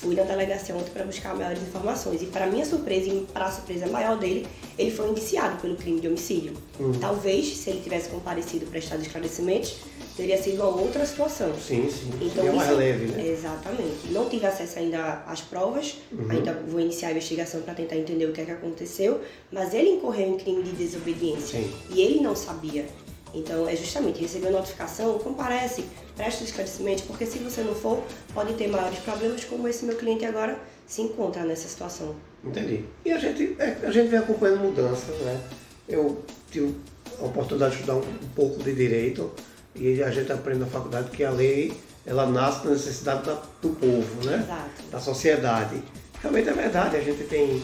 fui 0.03 0.15
na 0.15 0.23
delegacia 0.23 0.75
ontem 0.75 0.91
para 0.91 1.05
buscar 1.05 1.33
maiores 1.33 1.61
informações 1.61 2.21
e 2.21 2.25
para 2.25 2.45
minha 2.47 2.65
surpresa 2.65 3.07
e 3.07 3.25
para 3.31 3.45
a 3.45 3.51
surpresa 3.51 3.87
maior 3.87 4.17
dele, 4.17 4.45
ele 4.77 4.91
foi 4.91 5.09
indiciado 5.09 5.61
pelo 5.61 5.75
crime 5.77 6.01
de 6.01 6.07
homicídio. 6.07 6.53
Uhum. 6.77 6.91
Talvez, 6.99 7.55
se 7.57 7.69
ele 7.69 7.79
tivesse 7.79 8.09
comparecido 8.09 8.65
prestado 8.65 9.01
esclarecimentos, 9.01 9.77
teria 10.15 10.41
sido 10.41 10.55
uma 10.61 10.81
outra 10.81 11.05
situação. 11.05 11.53
Sim, 11.55 11.89
sim. 11.89 12.11
Então, 12.21 12.45
isso, 12.45 12.55
mais 12.55 12.77
leve, 12.77 13.05
né? 13.07 13.27
Exatamente. 13.27 14.11
Não 14.11 14.29
tive 14.29 14.45
acesso 14.45 14.79
ainda 14.79 15.23
às 15.25 15.41
provas, 15.41 15.97
uhum. 16.11 16.29
ainda 16.29 16.53
vou 16.67 16.79
iniciar 16.79 17.09
a 17.09 17.11
investigação 17.11 17.61
para 17.61 17.73
tentar 17.73 17.95
entender 17.95 18.25
o 18.25 18.31
que 18.31 18.41
é 18.41 18.45
que 18.45 18.51
aconteceu, 18.51 19.21
mas 19.51 19.73
ele 19.73 19.89
incorreu 19.89 20.27
em 20.27 20.37
crime 20.37 20.63
de 20.63 20.71
desobediência 20.71 21.59
sim. 21.59 21.73
e 21.89 22.01
ele 22.01 22.21
não 22.21 22.35
sabia. 22.35 22.85
Então, 23.33 23.67
é 23.67 23.75
justamente 23.75 24.21
receber 24.21 24.49
a 24.49 24.51
notificação, 24.51 25.17
comparece, 25.17 25.85
preste 26.15 26.43
esclarecimento, 26.43 27.03
porque 27.03 27.25
se 27.25 27.39
você 27.39 27.61
não 27.61 27.73
for, 27.73 28.03
pode 28.31 28.53
ter 28.53 28.67
maiores 28.67 28.99
problemas, 28.99 29.43
como 29.45 29.67
esse 29.67 29.85
meu 29.85 29.95
cliente 29.95 30.23
agora 30.23 30.59
se 30.85 31.01
encontra 31.01 31.43
nessa 31.43 31.67
situação. 31.67 32.15
Entendi. 32.43 32.85
E 33.03 33.11
a 33.11 33.17
gente, 33.17 33.55
é, 33.57 33.77
a 33.81 33.89
gente 33.89 34.09
vem 34.09 34.19
acompanhando 34.19 34.59
mudanças, 34.59 35.15
né? 35.21 35.41
Eu 35.89 36.23
tive 36.51 36.75
a 37.19 37.25
oportunidade 37.25 37.71
de 37.71 37.81
estudar 37.81 37.97
um 37.97 38.03
pouco 38.35 38.61
de 38.61 38.75
direito 38.75 39.31
e 39.75 40.03
a 40.03 40.11
gente 40.11 40.31
aprende 40.31 40.59
na 40.59 40.67
faculdade 40.67 41.09
que 41.11 41.23
a 41.23 41.31
lei 41.31 41.73
ela 42.05 42.25
nasce 42.25 42.63
da 42.65 42.71
necessidade 42.71 43.25
da, 43.25 43.41
do 43.61 43.69
povo, 43.69 44.25
né? 44.25 44.43
Exato. 44.43 44.89
Da 44.91 44.99
sociedade. 44.99 45.83
Realmente 46.21 46.49
é 46.49 46.53
verdade, 46.53 46.97
a 46.97 47.01
gente 47.01 47.23
tem 47.23 47.63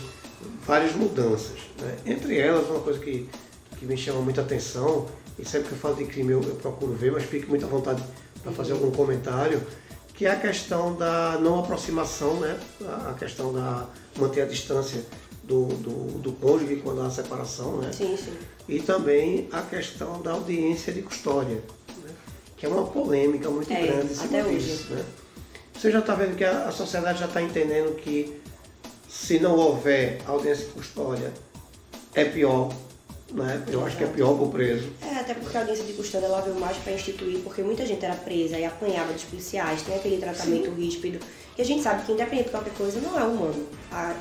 várias 0.65 0.93
mudanças. 0.95 1.57
Né? 1.79 1.97
Entre 2.05 2.37
elas, 2.37 2.67
uma 2.69 2.79
coisa 2.79 2.99
que, 2.99 3.29
que 3.77 3.85
me 3.85 3.97
chama 3.97 4.21
muita 4.21 4.41
atenção 4.41 5.07
e 5.37 5.45
sempre 5.45 5.69
que 5.69 5.73
eu 5.73 5.79
falo 5.79 5.95
de 5.95 6.05
crime 6.05 6.31
eu, 6.31 6.41
eu 6.41 6.55
procuro 6.55 6.93
ver, 6.93 7.11
mas 7.11 7.23
fique 7.23 7.47
muito 7.47 7.65
à 7.65 7.69
vontade 7.69 8.03
para 8.41 8.51
fazer 8.51 8.73
algum 8.73 8.91
comentário, 8.91 9.61
que 10.13 10.25
é 10.25 10.31
a 10.31 10.35
questão 10.35 10.95
da 10.95 11.37
não 11.39 11.59
aproximação, 11.59 12.35
né? 12.39 12.57
a 13.07 13.13
questão 13.13 13.53
da 13.53 13.87
manter 14.17 14.41
a 14.41 14.45
distância 14.45 15.01
do, 15.43 15.65
do, 15.65 16.19
do 16.19 16.31
cônjuge 16.33 16.77
quando 16.77 17.01
há 17.01 17.09
separação, 17.09 17.77
né? 17.77 17.91
Sim, 17.91 18.15
sim. 18.15 18.33
E 18.67 18.79
também 18.79 19.47
a 19.51 19.61
questão 19.61 20.21
da 20.21 20.33
audiência 20.33 20.93
de 20.93 21.01
custódia? 21.01 21.61
Que 22.59 22.65
é 22.65 22.69
uma 22.69 22.85
polêmica 22.85 23.49
muito 23.49 23.71
é, 23.71 23.81
grande 23.81 24.11
em 24.11 24.15
cima 24.15 24.43
disso. 24.43 24.93
Né? 24.93 25.05
Você 25.73 25.91
já 25.91 25.99
está 25.99 26.13
vendo 26.13 26.35
que 26.35 26.43
a, 26.43 26.67
a 26.67 26.71
sociedade 26.71 27.19
já 27.19 27.25
está 27.25 27.41
entendendo 27.41 27.95
que 27.95 28.39
se 29.07 29.39
não 29.39 29.55
houver 29.55 30.21
audiência 30.27 30.65
de 30.65 30.71
custódia, 30.73 31.33
é 32.13 32.25
pior 32.25 32.69
né? 33.31 33.63
Eu 33.71 33.85
acho 33.85 33.95
que 33.97 34.03
é 34.03 34.07
pior 34.07 34.33
para 34.35 34.43
o 34.43 34.49
preso. 34.49 34.89
É, 35.01 35.19
até 35.19 35.33
porque 35.33 35.55
a 35.55 35.61
audiência 35.61 35.85
de 35.85 35.93
custódia 35.93 36.25
ela 36.25 36.41
veio 36.41 36.59
mais 36.59 36.77
para 36.77 36.93
instituir, 36.93 37.39
porque 37.39 37.61
muita 37.61 37.85
gente 37.85 38.03
era 38.03 38.15
presa 38.15 38.57
e 38.57 38.65
apanhava 38.65 39.13
dos 39.13 39.23
policiais, 39.23 39.81
tem 39.81 39.95
aquele 39.95 40.17
tratamento 40.17 40.65
Sim. 40.65 40.75
ríspido. 40.75 41.19
E 41.57 41.61
a 41.61 41.65
gente 41.65 41.83
sabe 41.83 42.05
que, 42.05 42.11
independente 42.11 42.45
de 42.45 42.51
qualquer 42.51 42.73
coisa, 42.73 42.99
não 42.99 43.19
é 43.19 43.23
humano. 43.23 43.67
Ah, 43.91 44.15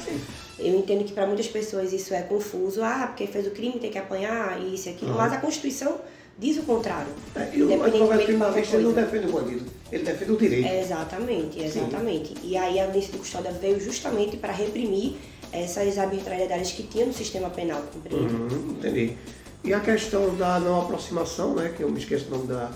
eu 0.59 0.77
entendo 0.77 1.05
que 1.05 1.12
para 1.12 1.27
muitas 1.27 1.47
pessoas 1.47 1.93
isso 1.93 2.12
é 2.15 2.23
confuso. 2.23 2.83
Ah, 2.83 3.07
porque 3.09 3.27
fez 3.27 3.47
o 3.47 3.50
crime, 3.50 3.79
tem 3.79 3.91
que 3.91 3.99
apanhar, 3.99 4.61
isso 4.62 4.88
e 4.88 4.93
aquilo. 4.93 5.12
Uhum. 5.12 5.19
Mas 5.19 5.33
a 5.33 5.38
Constituição 5.38 5.99
diz 6.38 6.57
o 6.59 6.62
contrário. 6.62 7.12
É, 7.35 7.50
e 7.53 7.62
o 7.62 7.85
advogado 7.85 8.23
criminalista 8.23 8.77
ele 8.77 8.85
não 8.85 8.93
defende 8.93 9.27
o 9.27 9.33
bandido, 9.33 9.67
ele 9.91 10.05
defende 10.05 10.33
o 10.33 10.37
direito. 10.37 10.67
É, 10.67 10.81
exatamente, 10.81 11.61
exatamente. 11.61 12.29
Sim. 12.29 12.35
E 12.45 12.57
aí 12.57 12.79
a 12.79 12.85
audiência 12.85 13.12
de 13.12 13.19
custódia 13.19 13.50
veio 13.53 13.81
justamente 13.81 14.37
para 14.37 14.53
reprimir 14.53 15.17
essas 15.53 15.99
arbitrariedades 15.99 16.73
que 16.73 16.85
tinha 16.85 17.07
no 17.07 17.12
sistema 17.12 17.50
penal, 17.50 17.83
compreende? 17.93 18.35
Uhum, 18.35 18.77
entendi. 18.79 19.17
E 19.65 19.75
a 19.75 19.81
questão 19.81 20.35
da 20.37 20.61
não 20.61 20.83
aproximação, 20.83 21.55
né, 21.55 21.73
que 21.77 21.83
eu 21.83 21.91
me 21.91 21.99
esqueço 21.99 22.27
o 22.29 22.31
nome 22.31 22.47
da, 22.47 22.71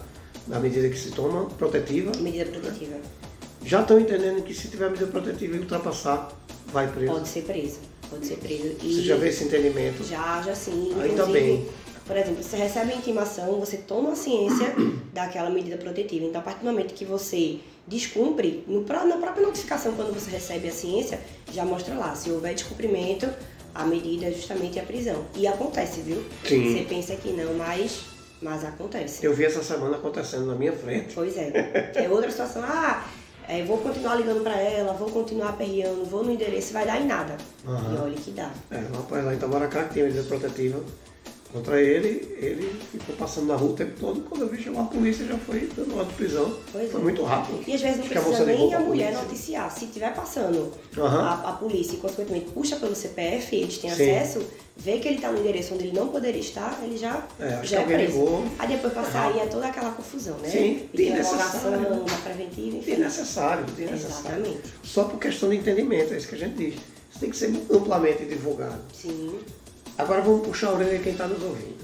da 0.47 0.59
medida 0.59 0.89
que 0.89 0.99
se 0.99 1.11
toma, 1.13 1.47
protetiva. 1.51 2.11
Medida 2.19 2.51
protetiva. 2.51 2.97
Já 3.65 3.83
estão 3.83 4.01
entendendo 4.01 4.43
que 4.43 4.53
se 4.53 4.69
tiver 4.69 4.91
medida 4.91 5.07
protetiva 5.07 5.57
e 5.57 5.61
ultrapassar, 5.61 6.33
vai 6.73 6.89
preso? 6.89 7.13
Pode 7.13 7.29
ser 7.29 7.43
preso, 7.43 7.79
pode 8.11 8.27
ser 8.27 8.37
preso. 8.37 8.77
E 8.83 8.95
você 8.95 9.03
já 9.03 9.17
vê 9.17 9.29
esse 9.29 9.45
entendimento? 9.45 10.05
Já, 10.05 10.43
já 10.43 10.55
sim. 10.55 10.93
Ainda 11.01 11.27
bem. 11.27 11.67
Por 12.07 12.17
exemplo, 12.17 12.43
você 12.43 12.57
recebe 12.57 12.93
a 12.93 12.97
intimação, 12.97 13.61
você 13.61 13.77
toma 13.77 14.17
ciência 14.17 14.75
daquela 15.15 15.51
medida 15.51 15.77
protetiva. 15.77 16.27
Então, 16.27 16.41
a 16.41 16.45
partir 16.45 16.61
do 16.61 16.67
momento 16.67 16.95
que 16.95 17.05
você 17.05 17.61
descumpre, 17.87 18.65
no, 18.67 18.85
na 18.85 19.17
própria 19.19 19.47
notificação, 19.47 19.93
quando 19.95 20.13
você 20.13 20.31
recebe 20.31 20.69
a 20.69 20.73
ciência, 20.73 21.21
já 21.53 21.65
mostra 21.65 21.95
lá. 21.95 22.15
Se 22.15 22.31
houver 22.31 22.55
descumprimento, 22.55 23.29
a 23.75 23.85
medida 23.85 24.27
é 24.27 24.33
justamente 24.33 24.79
a 24.79 24.83
prisão. 24.83 25.25
E 25.37 25.47
acontece, 25.47 26.01
viu? 26.01 26.25
Sim. 26.45 26.73
Você 26.73 26.85
pensa 26.85 27.17
que 27.17 27.31
não, 27.31 27.55
mas, 27.55 28.03
mas 28.41 28.65
acontece. 28.65 29.25
Eu 29.25 29.35
vi 29.35 29.45
essa 29.45 29.63
semana 29.63 29.97
acontecendo 29.97 30.47
na 30.47 30.55
minha 30.55 30.73
frente. 30.73 31.15
Pois 31.15 31.37
é. 31.37 31.93
É 31.95 32.09
outra 32.09 32.31
situação. 32.31 32.63
Ah, 32.65 33.07
é, 33.49 33.63
vou 33.65 33.79
continuar 33.79 34.17
ligando 34.17 34.43
para 34.43 34.57
ela, 34.57 34.93
vou 34.93 35.11
continuar 35.11 35.51
aperreando, 35.51 36.05
vou 36.05 36.25
no 36.25 36.33
endereço, 36.33 36.73
vai 36.73 36.87
dar 36.87 37.01
em 37.01 37.07
nada. 37.07 37.37
E 37.65 38.01
olha 38.01 38.15
que 38.15 38.31
dá. 38.31 38.51
É, 38.71 38.79
um 38.79 38.97
rapaz 38.97 39.25
lá 39.25 39.33
em 39.33 39.37
Itamaracá 39.37 39.85
que 39.85 39.95
tem 39.95 40.05
medida 40.05 40.23
protetiva 40.25 40.81
contra 41.53 41.81
ele, 41.81 42.35
ele 42.41 42.73
ficou 42.91 43.15
passando 43.17 43.47
na 43.47 43.57
rua 43.57 43.71
o 43.73 43.75
tempo 43.75 43.93
todo. 44.01 44.21
Quando 44.23 44.43
eu 44.43 44.49
vi 44.49 44.63
chamar 44.63 44.83
a 44.83 44.85
polícia, 44.87 45.27
já 45.27 45.37
foi 45.39 45.69
dando 45.77 45.93
uma 45.95 46.05
prisão. 46.05 46.57
Pois 46.73 46.91
foi 46.91 47.01
é. 47.01 47.05
muito 47.05 47.23
rápido. 47.23 47.63
E 47.67 47.75
às 47.75 47.81
vezes 47.81 47.99
não 47.99 48.05
Acho 48.05 48.15
precisa 48.15 48.45
nem 48.45 48.75
a 48.75 48.81
mulher 48.81 49.13
noticiar. 49.13 49.71
Se 49.71 49.85
estiver 49.85 50.15
passando 50.15 50.73
Aham. 50.97 51.21
a, 51.21 51.51
a 51.51 51.53
polícia 51.53 51.95
e, 51.95 51.99
consequentemente, 51.99 52.47
puxa 52.53 52.77
pelo 52.77 52.95
CPF, 52.95 53.55
eles 53.55 53.79
têm 53.79 53.91
Sim. 53.91 54.11
acesso, 54.11 54.43
vê 54.77 54.99
que 54.99 55.09
ele 55.09 55.17
está 55.17 55.31
no 55.31 55.39
endereço 55.39 55.75
onde 55.75 55.85
ele 55.85 55.97
não 55.97 56.09
poderia 56.09 56.41
estar, 56.41 56.81
ele 56.83 56.97
já, 56.97 57.27
É, 57.39 57.61
já 57.63 57.81
é 57.81 57.85
preso. 57.85 58.13
ligou. 58.13 58.45
Aí 58.59 58.69
depois 58.69 58.93
pra 58.93 59.03
É 59.03 59.47
toda 59.47 59.67
aquela 59.67 59.91
confusão, 59.93 60.39
né? 60.39 60.49
Sim, 60.49 60.89
interrogação, 60.95 61.71
da 62.05 62.17
preventiva, 62.25 62.77
enfim. 62.79 62.91
Desnecessário, 62.93 63.65
desnecessário. 63.67 64.41
Exatamente. 64.47 64.61
Só 64.83 65.05
por 65.05 65.19
questão 65.19 65.51
de 65.51 65.57
entendimento, 65.57 66.15
é 66.15 66.17
isso 66.17 66.29
que 66.29 66.35
a 66.35 66.39
gente 66.39 66.55
diz. 66.55 66.75
Isso 67.11 67.21
tem 67.21 67.31
que 67.31 67.37
ser 67.37 67.53
amplamente 67.71 68.25
divulgado. 68.25 68.81
Sim. 68.95 69.39
Agora 69.99 70.23
vamos 70.23 70.47
puxar 70.47 70.69
a 70.69 70.75
orelha 70.75 70.99
quem 70.99 71.13
está 71.13 71.27
nos 71.27 71.43
ouvindo. 71.43 71.83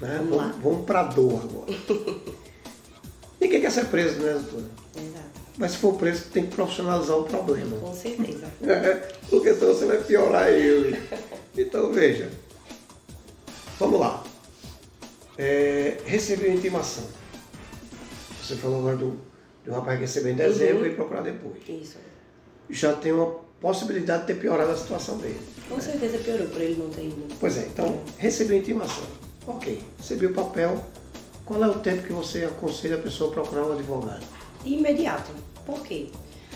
Né? 0.00 0.16
Vamos 0.18 0.36
lá. 0.36 0.54
vamos 0.62 0.84
para 0.84 1.00
a 1.00 1.04
dor 1.04 1.42
agora. 1.42 1.72
Ninguém 3.40 3.60
quer 3.60 3.70
ser 3.70 3.86
preso, 3.86 4.18
né, 4.20 4.32
doutora? 4.32 4.64
Exato. 4.96 5.30
Mas 5.56 5.72
se 5.72 5.76
for 5.78 5.94
preso, 5.94 6.24
tem 6.30 6.46
que 6.46 6.54
profissionalizar 6.54 7.16
o 7.18 7.24
problema. 7.24 7.76
Com 7.78 7.94
certeza. 7.94 8.46
É, 8.66 8.94
porque 9.28 9.54
senão 9.54 9.74
você 9.74 9.86
vai 9.86 9.98
piorar 10.02 10.48
ele. 10.48 11.00
Então 11.56 11.92
veja. 11.92 12.30
Vamos 13.78 14.00
lá. 14.00 14.22
É, 15.38 15.98
recebeu 16.04 16.52
intimação. 16.52 17.04
Você 18.42 18.56
falou 18.56 18.80
agora 18.80 18.96
do, 18.96 19.18
um 19.66 19.72
rapaz 19.72 19.96
que 19.98 20.04
recebeu 20.04 20.32
em 20.32 20.36
dezembro 20.36 20.84
Uhum. 20.84 20.90
e 20.90 20.94
procurar 20.94 21.22
depois. 21.22 21.56
Isso. 21.68 21.96
Já 22.68 22.92
tem 22.94 23.12
uma 23.12 23.36
possibilidade 23.60 24.22
de 24.22 24.26
ter 24.28 24.40
piorado 24.40 24.70
a 24.70 24.76
situação 24.76 25.18
dele. 25.18 25.40
Com 25.68 25.80
certeza 25.80 26.18
piorou 26.18 26.48
por 26.48 26.60
ele 26.60 26.76
não 26.76 26.90
ter 26.90 27.04
ido. 27.04 27.22
Pois 27.38 27.56
é, 27.58 27.66
então 27.66 28.00
recebeu 28.18 28.56
intimação. 28.56 29.04
Ok, 29.46 29.80
recebeu 29.98 30.30
o 30.30 30.34
papel. 30.34 30.84
Qual 31.44 31.62
é 31.62 31.68
o 31.68 31.74
tempo 31.74 32.02
que 32.02 32.12
você 32.12 32.44
aconselha 32.44 32.96
a 32.96 33.00
pessoa 33.00 33.30
a 33.30 33.34
procurar 33.34 33.66
um 33.66 33.72
advogado? 33.72 34.24
Imediato. 34.64 35.32
Por 35.66 35.82
quê? 35.82 36.06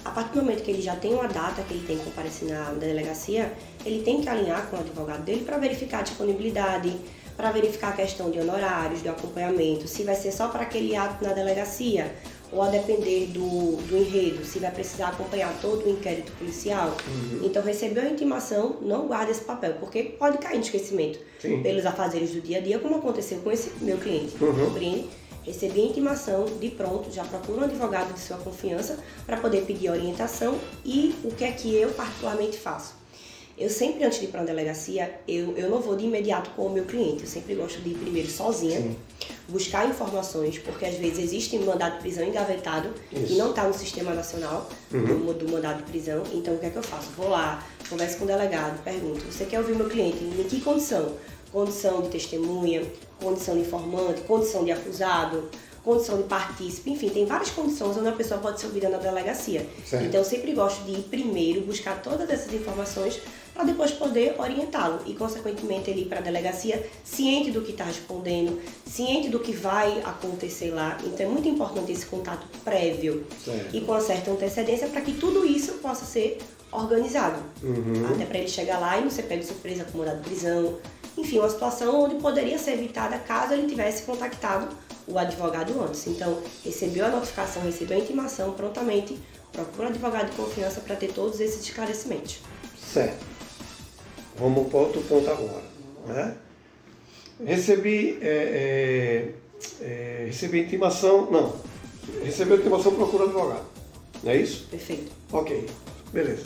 A 0.05 0.11
partir 0.11 0.35
do 0.35 0.43
momento 0.43 0.63
que 0.63 0.71
ele 0.71 0.83
já 0.83 0.97
tem 0.97 1.15
uma 1.15 1.27
data 1.27 1.63
que 1.63 1.75
ele 1.75 1.87
tem 1.87 1.99
que 1.99 2.05
comparecer 2.05 2.49
na 2.49 2.73
delegacia, 2.73 3.53
ele 3.85 4.03
tem 4.03 4.21
que 4.21 4.29
alinhar 4.29 4.67
com 4.69 4.77
o 4.77 4.81
advogado 4.81 5.25
dele 5.25 5.45
para 5.45 5.57
verificar 5.57 6.01
a 6.01 6.03
disponibilidade, 6.03 6.95
para 7.37 7.51
verificar 7.51 7.89
a 7.89 7.93
questão 7.93 8.31
de 8.31 8.39
honorários, 8.39 9.03
do 9.03 9.09
acompanhamento, 9.09 9.89
se 9.89 10.05
vai 10.05 10.15
ser 10.15 10.31
só 10.31 10.49
para 10.49 10.63
aquele 10.63 10.95
ato 10.95 11.25
na 11.25 11.33
delegacia, 11.33 12.15
ou 12.55 12.63
a 12.63 12.69
depender 12.69 13.27
do, 13.27 13.77
do 13.89 13.97
enredo, 13.97 14.45
se 14.45 14.59
vai 14.59 14.71
precisar 14.71 15.09
acompanhar 15.09 15.53
todo 15.61 15.85
o 15.85 15.91
inquérito 15.91 16.33
policial. 16.33 16.97
Então, 17.43 17.63
recebeu 17.63 18.05
a 18.05 18.09
intimação, 18.09 18.77
não 18.81 19.07
guarda 19.07 19.33
esse 19.33 19.43
papel, 19.43 19.75
porque 19.81 20.05
pode 20.05 20.39
cair 20.39 20.57
no 20.57 20.63
esquecimento 20.63 21.19
Sim. 21.41 21.63
pelos 21.63 21.85
afazeres 21.85 22.31
do 22.31 22.41
dia 22.41 22.59
a 22.59 22.61
dia, 22.61 22.79
como 22.79 22.97
aconteceu 22.97 23.39
com 23.39 23.51
esse 23.51 23.73
meu 23.83 23.99
cliente. 23.99 24.43
Uhum. 24.43 24.67
Compreende? 24.67 25.09
Recebi 25.45 25.83
a 25.83 25.85
intimação, 25.85 26.47
de 26.59 26.71
pronto, 26.71 27.13
já 27.13 27.23
procuro 27.23 27.61
um 27.61 27.65
advogado 27.65 28.15
de 28.15 28.21
sua 28.21 28.39
confiança 28.39 28.99
para 29.27 29.37
poder 29.37 29.63
pedir 29.67 29.91
orientação 29.91 30.59
e 30.85 31.15
o 31.23 31.31
que 31.31 31.45
é 31.45 31.53
que 31.53 31.75
eu 31.75 31.91
particularmente 31.91 32.57
faço. 32.57 33.04
Eu 33.57 33.71
sempre, 33.71 34.03
antes 34.05 34.19
de 34.19 34.25
ir 34.25 34.29
para 34.29 34.41
uma 34.41 34.47
delegacia, 34.47 35.15
eu, 35.29 35.57
eu 35.57 35.71
não 35.71 35.81
vou 35.81 35.95
de 35.95 36.05
imediato 36.05 36.51
com 36.51 36.67
o 36.67 36.71
meu 36.71 36.85
cliente. 36.85 37.23
Eu 37.23 37.29
sempre 37.29 37.55
gosto 37.55 37.81
de 37.81 37.91
ir 37.91 37.95
primeiro 37.95 38.29
sozinha, 38.29 38.81
Sim. 38.81 38.97
buscar 39.49 39.89
informações, 39.89 40.59
porque 40.59 40.85
às 40.85 40.97
vezes 40.97 41.21
existe 41.21 41.57
um 41.57 41.65
mandado 41.65 41.95
de 41.95 42.01
prisão 42.01 42.25
engavetado 42.25 42.93
Isso. 43.13 43.33
e 43.33 43.37
não 43.37 43.51
está 43.51 43.65
no 43.65 43.75
sistema 43.75 44.13
nacional 44.13 44.69
do, 44.91 45.35
do 45.35 45.53
mandado 45.53 45.85
de 45.85 45.91
prisão. 45.91 46.25
Então, 46.33 46.55
o 46.55 46.59
que 46.59 46.67
é 46.67 46.71
que 46.71 46.77
eu 46.77 46.83
faço? 46.83 47.11
Vou 47.17 47.29
lá, 47.29 47.65
converso 47.89 48.19
com 48.19 48.25
o 48.25 48.27
delegado, 48.27 48.83
pergunto: 48.83 49.25
você 49.25 49.45
quer 49.45 49.61
ouvir 49.61 49.73
o 49.73 49.77
meu 49.77 49.89
cliente? 49.89 50.25
Em 50.25 50.45
que 50.45 50.61
condição? 50.61 51.13
Condição 51.53 52.03
de 52.03 52.09
testemunha, 52.09 52.83
condição 53.21 53.55
de 53.55 53.61
informante, 53.61 54.23
condição 54.23 54.65
de 54.65 54.73
acusado, 54.73 55.49
condição 55.85 56.17
de 56.17 56.25
partícipe, 56.25 56.91
enfim, 56.91 57.11
tem 57.11 57.27
várias 57.27 57.51
condições 57.51 57.97
onde 57.97 58.09
a 58.09 58.13
pessoa 58.13 58.41
pode 58.41 58.59
ser 58.59 58.67
ouvida 58.67 58.89
na 58.89 58.97
delegacia. 58.97 59.67
Certo. 59.85 60.05
Então, 60.07 60.21
eu 60.21 60.25
sempre 60.25 60.53
gosto 60.53 60.83
de 60.85 60.93
ir 60.93 61.03
primeiro, 61.03 61.61
buscar 61.61 62.01
todas 62.01 62.29
essas 62.31 62.53
informações 62.55 63.21
para 63.53 63.65
depois 63.65 63.93
poder 63.93 64.35
orientá-lo 64.39 65.01
e, 65.07 65.15
consequentemente, 65.15 65.91
ele 65.91 66.03
ir 66.03 66.05
para 66.07 66.19
a 66.19 66.23
delegacia 66.23 66.85
ciente 67.05 67.51
do 67.51 67.61
que 67.61 67.73
está 67.73 67.85
respondendo, 67.85 68.61
ciente 68.87 69.29
do 69.29 69.39
que 69.39 69.53
vai 69.53 70.01
acontecer 70.01 70.71
lá. 70.71 70.99
Então, 71.05 71.27
é 71.27 71.29
muito 71.29 71.47
importante 71.47 71.93
esse 71.93 72.07
contato 72.07 72.47
prévio 72.65 73.25
Certo. 73.45 73.77
e 73.77 73.81
com 73.83 74.01
certa 74.01 74.31
antecedência 74.31 74.89
para 74.89 75.03
que 75.03 75.13
tudo 75.13 75.47
isso 75.47 75.75
possa 75.75 76.05
ser 76.05 76.39
organizado. 76.73 77.41
Uhum. 77.63 78.07
Até 78.13 78.25
para 78.25 78.39
ele 78.39 78.49
chegar 78.49 78.81
lá 78.81 78.99
e 78.99 79.03
não 79.03 79.11
ser 79.11 79.25
pego 79.25 79.43
de 79.43 79.47
surpresa 79.47 79.85
de 79.85 80.29
prisão. 80.29 80.79
Enfim, 81.17 81.39
uma 81.39 81.49
situação 81.49 82.03
onde 82.03 82.17
poderia 82.17 82.59
ser 82.59 82.73
evitada 82.73 83.19
caso 83.19 83.53
ele 83.53 83.69
tivesse 83.69 84.03
contactado 84.03 84.69
o 85.07 85.19
advogado 85.19 85.81
antes. 85.83 86.07
Então, 86.07 86.43
recebeu 86.65 87.07
a 87.07 87.09
notificação, 87.11 87.63
recebeu 87.63 87.99
a 87.99 88.01
intimação, 88.01 88.53
prontamente 88.53 89.19
procura 89.53 89.89
um 89.89 89.91
advogado 89.91 90.31
de 90.31 90.37
confiança 90.37 90.81
para 90.81 90.97
ter 90.97 91.13
todos 91.13 91.41
esses 91.41 91.63
esclarecimentos. 91.63 92.41
Certo. 92.93 93.25
Vamos 94.37 94.69
para 94.69 94.79
outro 94.81 95.01
ponto 95.03 95.31
agora. 95.31 95.63
Né? 96.07 96.37
Recebi, 97.45 98.19
é, 98.21 99.33
é, 99.81 99.85
é, 99.85 100.25
recebi 100.27 100.63
intimação, 100.63 101.31
não. 101.31 101.55
Recebeu 102.23 102.59
intimação, 102.59 102.95
procura 102.95 103.25
advogado. 103.25 103.65
Não 104.23 104.33
é 104.33 104.37
isso? 104.37 104.67
Perfeito. 104.71 105.13
Ok, 105.33 105.67
beleza. 106.13 106.45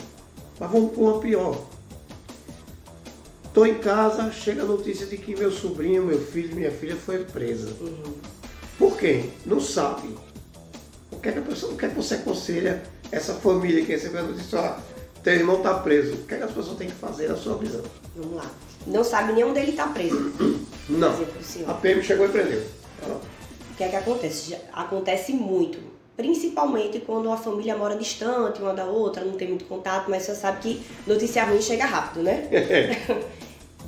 Mas 0.59 0.71
vamos 0.71 0.93
para 0.93 1.01
uma 1.01 1.21
pior. 1.21 1.65
Estou 3.45 3.67
em 3.67 3.79
casa, 3.79 4.31
chega 4.31 4.63
a 4.63 4.67
notícia 4.67 5.07
de 5.07 5.17
que 5.17 5.35
meu 5.35 5.51
sobrinho, 5.51 6.05
meu 6.05 6.21
filho, 6.21 6.55
minha 6.55 6.71
filha 6.71 6.97
foi 6.97 7.25
presa. 7.25 7.75
Uhum. 7.81 8.15
Por 8.79 8.97
quê? 8.97 9.25
Não 9.45 9.61
sabe. 9.61 10.17
O 11.11 11.17
que 11.19 11.29
é 11.29 11.33
que, 11.33 11.39
a 11.39 11.43
pessoa, 11.43 11.73
o 11.73 11.77
que, 11.77 11.85
é 11.85 11.89
que 11.89 11.95
você 11.97 12.15
aconselha 12.15 12.83
essa 13.11 13.35
família 13.35 13.85
que 13.85 13.93
recebeu 13.93 14.21
a 14.21 14.25
notícia, 14.25 14.61
ó, 14.61 14.77
teu 15.23 15.35
irmão 15.35 15.57
está 15.57 15.75
preso? 15.75 16.15
O 16.15 16.27
que, 16.27 16.35
é 16.35 16.39
que 16.39 16.45
as 16.45 16.53
pessoas 16.53 16.79
têm 16.79 16.89
que 16.89 16.95
fazer 16.95 17.29
na 17.29 17.37
sua 17.37 17.57
visão? 17.59 17.83
Vamos 18.15 18.37
lá. 18.37 18.51
Não 18.87 19.03
sabe 19.03 19.33
nem 19.33 19.43
onde 19.45 19.59
ele 19.59 19.73
está 19.73 19.89
preso. 19.89 20.33
Não. 20.89 21.13
A 21.67 21.75
PM 21.75 22.03
chegou 22.03 22.27
e 22.27 22.29
prendeu. 22.29 22.63
O 23.03 23.77
que 23.77 23.85
é 23.85 23.89
que 23.89 23.97
acontece? 23.97 24.51
Já 24.51 24.59
acontece 24.73 25.33
muito. 25.33 25.79
Principalmente 26.17 27.01
quando 27.01 27.31
a 27.31 27.37
família 27.37 27.77
mora 27.77 27.97
distante 27.97 28.61
uma 28.61 28.75
da 28.75 28.85
outra, 28.85 29.25
não 29.25 29.35
tem 29.35 29.49
muito 29.49 29.67
contato, 29.67 30.11
mas 30.11 30.25
você 30.25 30.35
sabe 30.35 30.61
que 30.61 30.83
notícia 31.07 31.45
ruim 31.45 31.63
chega 31.63 31.85
rápido, 31.85 32.23
né? 32.25 32.49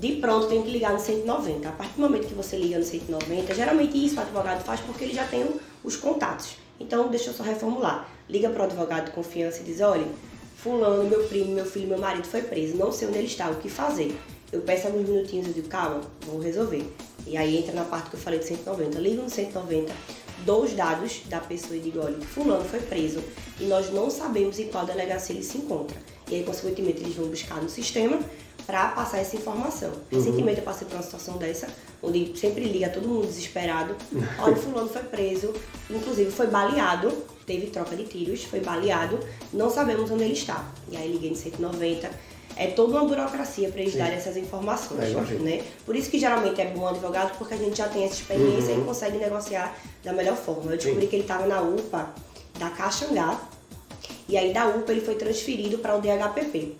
De 0.00 0.12
pronto 0.12 0.46
tem 0.46 0.62
que 0.62 0.70
ligar 0.70 0.94
no 0.94 0.98
190. 0.98 1.68
A 1.68 1.72
partir 1.72 1.92
do 1.92 2.00
momento 2.00 2.26
que 2.26 2.32
você 2.32 2.56
liga 2.56 2.78
no 2.78 2.84
190, 2.84 3.54
geralmente 3.54 4.02
isso 4.02 4.16
o 4.16 4.20
advogado 4.20 4.64
faz 4.64 4.80
porque 4.80 5.04
ele 5.04 5.12
já 5.12 5.24
tem 5.24 5.46
os 5.84 5.94
contatos. 5.94 6.56
Então, 6.80 7.08
deixa 7.08 7.28
eu 7.28 7.34
só 7.34 7.42
reformular. 7.42 8.08
Liga 8.26 8.48
para 8.48 8.62
o 8.62 8.64
advogado 8.64 9.04
de 9.06 9.10
confiança 9.10 9.60
e 9.60 9.64
diz: 9.64 9.82
olha, 9.82 10.06
fulano, 10.56 11.04
meu 11.04 11.24
primo, 11.24 11.52
meu 11.52 11.66
filho, 11.66 11.86
meu 11.86 11.98
marido 11.98 12.26
foi 12.26 12.40
preso, 12.40 12.78
não 12.78 12.90
sei 12.90 13.08
onde 13.08 13.18
ele 13.18 13.26
está, 13.26 13.50
o 13.50 13.56
que 13.56 13.68
fazer? 13.68 14.18
Eu 14.50 14.62
peço 14.62 14.86
alguns 14.86 15.06
minutinhos 15.06 15.48
e 15.48 15.52
digo, 15.52 15.68
calma, 15.68 16.00
vamos 16.26 16.46
resolver. 16.46 16.90
E 17.26 17.36
aí 17.36 17.58
entra 17.58 17.74
na 17.74 17.84
parte 17.84 18.08
que 18.08 18.16
eu 18.16 18.20
falei 18.20 18.38
do 18.38 18.44
190. 18.46 18.98
Liga 18.98 19.20
no 19.20 19.28
190, 19.28 19.92
dou 20.46 20.64
os 20.64 20.72
dados 20.72 21.20
da 21.26 21.40
pessoa 21.40 21.76
e 21.76 21.80
digo, 21.80 22.00
olha, 22.02 22.18
fulano 22.22 22.64
foi 22.64 22.80
preso 22.80 23.22
e 23.60 23.64
nós 23.64 23.92
não 23.92 24.08
sabemos 24.08 24.58
em 24.58 24.68
qual 24.68 24.86
delegacia 24.86 25.34
ele 25.34 25.44
se 25.44 25.58
encontra. 25.58 25.98
E 26.30 26.36
aí, 26.36 26.42
consequentemente, 26.42 27.02
eles 27.02 27.14
vão 27.14 27.26
buscar 27.26 27.60
no 27.60 27.68
sistema 27.68 28.18
para 28.70 28.88
passar 28.90 29.18
essa 29.18 29.34
informação. 29.34 29.90
Recentemente 30.10 30.58
eu 30.60 30.64
passei 30.64 30.86
por 30.86 30.94
uma 30.94 31.02
situação 31.02 31.36
dessa, 31.36 31.66
onde 32.00 32.38
sempre 32.38 32.64
liga 32.64 32.88
todo 32.88 33.08
mundo 33.08 33.26
desesperado. 33.26 33.96
Olha, 34.38 34.54
fulano 34.54 34.88
foi 34.88 35.02
preso, 35.02 35.52
inclusive 35.90 36.30
foi 36.30 36.46
baleado, 36.46 37.10
teve 37.44 37.66
troca 37.66 37.96
de 37.96 38.04
tiros, 38.04 38.44
foi 38.44 38.60
baleado, 38.60 39.18
não 39.52 39.68
sabemos 39.68 40.08
onde 40.12 40.22
ele 40.22 40.34
está. 40.34 40.64
E 40.88 40.96
aí 40.96 41.10
liguei 41.10 41.30
no 41.30 41.36
190. 41.36 42.08
É 42.56 42.68
toda 42.68 42.92
uma 42.92 43.04
burocracia 43.04 43.70
para 43.70 43.80
eles 43.80 43.92
Sim. 43.94 43.98
darem 43.98 44.16
essas 44.16 44.36
informações, 44.36 45.00
É, 45.02 45.34
né? 45.38 45.62
Por 45.84 45.96
isso 45.96 46.08
que 46.10 46.18
geralmente 46.18 46.60
é 46.60 46.66
bom 46.66 46.86
advogado, 46.86 47.36
porque 47.38 47.54
a 47.54 47.56
gente 47.56 47.76
já 47.76 47.88
tem 47.88 48.04
essa 48.04 48.14
experiência 48.14 48.74
Uhum. 48.74 48.82
e 48.82 48.84
consegue 48.84 49.18
negociar 49.18 49.76
da 50.04 50.12
melhor 50.12 50.36
forma. 50.36 50.70
Eu 50.70 50.76
descobri 50.76 51.02
Sim. 51.02 51.08
que 51.08 51.16
ele 51.16 51.22
estava 51.22 51.46
na 51.46 51.60
UPA 51.60 52.10
da 52.58 52.70
Caxangá, 52.70 53.40
e 54.28 54.36
aí 54.36 54.52
da 54.52 54.66
UPA 54.68 54.92
ele 54.92 55.00
foi 55.00 55.14
transferido 55.16 55.78
para 55.78 55.96
o 55.96 56.00
DHPP. 56.00 56.76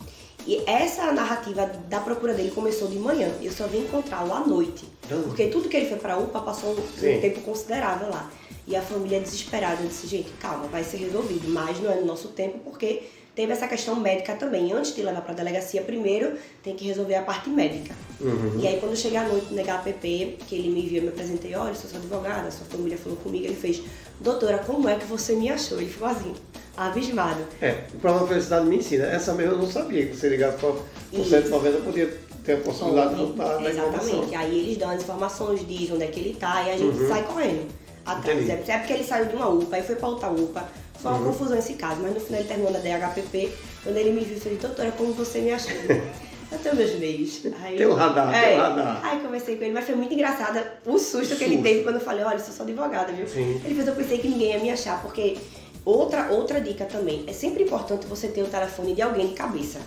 E 0.46 0.62
essa 0.66 1.12
narrativa 1.12 1.66
da 1.88 2.00
procura 2.00 2.34
dele 2.34 2.50
começou 2.50 2.88
de 2.88 2.98
manhã. 2.98 3.30
Eu 3.40 3.52
só 3.52 3.66
vim 3.66 3.78
encontrá-lo 3.78 4.32
à 4.32 4.40
noite. 4.40 4.86
Hum. 5.10 5.22
Porque 5.24 5.46
tudo 5.48 5.68
que 5.68 5.76
ele 5.76 5.88
foi 5.88 5.98
para 5.98 6.14
a 6.14 6.18
UPA 6.18 6.40
passou 6.40 6.72
um, 6.72 6.98
Sim. 6.98 7.18
um 7.18 7.20
tempo 7.20 7.40
considerável 7.40 8.08
lá. 8.10 8.30
E 8.66 8.76
a 8.76 8.82
família 8.82 9.20
desesperada 9.20 9.84
disse, 9.84 10.06
gente, 10.06 10.30
calma, 10.40 10.66
vai 10.68 10.84
ser 10.84 10.98
resolvido. 10.98 11.48
Mas 11.48 11.80
não 11.80 11.90
é 11.90 11.96
no 11.96 12.06
nosso 12.06 12.28
tempo, 12.28 12.58
porque 12.58 13.02
teve 13.34 13.52
essa 13.52 13.66
questão 13.66 13.96
médica 13.96 14.34
também. 14.34 14.72
Antes 14.72 14.94
de 14.94 15.02
levar 15.02 15.22
para 15.22 15.32
a 15.32 15.34
delegacia, 15.34 15.82
primeiro 15.82 16.36
tem 16.62 16.74
que 16.74 16.84
resolver 16.84 17.14
a 17.14 17.22
parte 17.22 17.48
médica. 17.48 17.94
Uhum. 18.20 18.60
E 18.60 18.66
aí 18.66 18.78
quando 18.78 18.92
eu 18.92 18.96
cheguei 18.96 19.18
à 19.18 19.24
noite 19.24 19.52
no 19.52 19.62
HPP, 19.62 20.38
que 20.46 20.54
ele 20.54 20.68
me 20.68 20.82
viu, 20.82 20.98
eu 20.98 21.02
me 21.04 21.08
apresentei, 21.08 21.54
olha, 21.54 21.74
sou 21.74 21.88
sua 21.88 21.98
advogada, 21.98 22.50
sua 22.50 22.66
família 22.66 22.98
falou 22.98 23.16
comigo, 23.18 23.46
ele 23.46 23.56
fez, 23.56 23.82
doutora, 24.20 24.58
como 24.58 24.88
é 24.88 24.96
que 24.96 25.04
você 25.06 25.34
me 25.34 25.50
achou? 25.50 25.78
Ele 25.80 25.90
ficou 25.90 26.08
assim, 26.08 26.34
abismado. 26.76 27.40
É, 27.60 27.84
o 27.94 27.98
programa 27.98 28.26
Felicidade 28.26 28.66
me 28.66 28.76
ensina. 28.76 29.04
Essa 29.06 29.32
mesmo 29.34 29.52
eu 29.54 29.58
não 29.58 29.70
sabia 29.70 30.06
que 30.06 30.16
você 30.16 30.28
ligasse 30.28 30.58
para 30.58 30.70
o 30.70 30.82
Isso. 31.12 31.30
190 31.30 31.78
podia 31.80 32.18
tem 32.44 32.54
a 32.54 32.58
possibilidade 32.58 33.14
Pode, 33.16 33.32
de 33.32 33.36
dar 33.38 33.58
da 33.58 33.70
Exatamente. 33.70 34.34
Aí 34.34 34.58
eles 34.58 34.78
dão 34.78 34.90
as 34.90 35.02
informações, 35.02 35.66
dizem 35.66 35.94
onde 35.94 36.04
é 36.04 36.06
que 36.06 36.20
ele 36.20 36.34
tá 36.34 36.62
e 36.62 36.70
a 36.72 36.76
gente 36.78 36.98
Uhum. 36.98 37.08
sai 37.08 37.22
correndo 37.24 37.66
atrás. 38.06 38.48
É 38.48 38.52
é 38.52 38.78
porque 38.78 38.92
ele 38.94 39.04
saiu 39.04 39.26
de 39.26 39.36
uma 39.36 39.48
UPA 39.48 39.78
e 39.78 39.82
foi 39.82 39.96
pra 39.96 40.08
outra 40.08 40.30
UPA. 40.30 40.64
Foi 40.98 41.10
uma 41.12 41.20
Uhum. 41.20 41.26
confusão 41.26 41.58
esse 41.58 41.74
caso, 41.74 42.00
mas 42.00 42.14
no 42.14 42.20
final 42.20 42.40
ele 42.40 42.48
terminou 42.48 42.72
na 42.72 42.78
DHPP. 42.78 43.52
Quando 43.82 43.96
ele 43.96 44.12
me 44.12 44.20
viu, 44.24 44.36
eu 44.36 44.40
falei, 44.40 44.58
doutora, 44.58 44.90
como 44.92 45.12
você 45.12 45.40
me 45.40 45.52
achou? 45.52 45.70
Tenho 46.62 46.76
meus 46.76 46.94
meios. 46.98 47.40
Aí, 47.62 47.76
Tem 47.76 47.86
o 47.86 47.94
radar, 47.94 48.32
tem 48.32 48.58
o 48.58 48.60
radar. 48.60 49.00
Aí 49.04 49.20
conversei 49.20 49.56
com 49.56 49.64
ele, 49.64 49.72
mas 49.74 49.84
foi 49.86 49.94
muito 49.94 50.12
engraçada 50.12 50.74
o 50.84 50.98
susto 50.98 51.36
que 51.36 51.44
ele 51.44 51.54
Susto. 51.54 51.62
teve 51.68 51.82
quando 51.84 51.96
eu 51.96 52.00
falei, 52.00 52.24
olha, 52.24 52.34
eu 52.36 52.40
sou 52.40 52.52
só 52.52 52.62
advogada, 52.64 53.12
viu? 53.12 53.26
Sim. 53.26 53.60
Ele 53.64 53.74
fez, 53.74 53.86
eu 53.86 53.94
pensei 53.94 54.18
que 54.18 54.28
ninguém 54.28 54.52
ia 54.52 54.58
me 54.58 54.70
achar, 54.70 55.00
porque 55.00 55.36
outra, 55.84 56.28
outra 56.30 56.60
dica 56.60 56.84
também, 56.84 57.24
é 57.26 57.32
sempre 57.32 57.62
importante 57.64 58.06
você 58.06 58.28
ter 58.28 58.42
o 58.42 58.46
telefone 58.46 58.94
de 58.94 59.02
alguém 59.02 59.28
de 59.28 59.34
cabeça. 59.34 59.78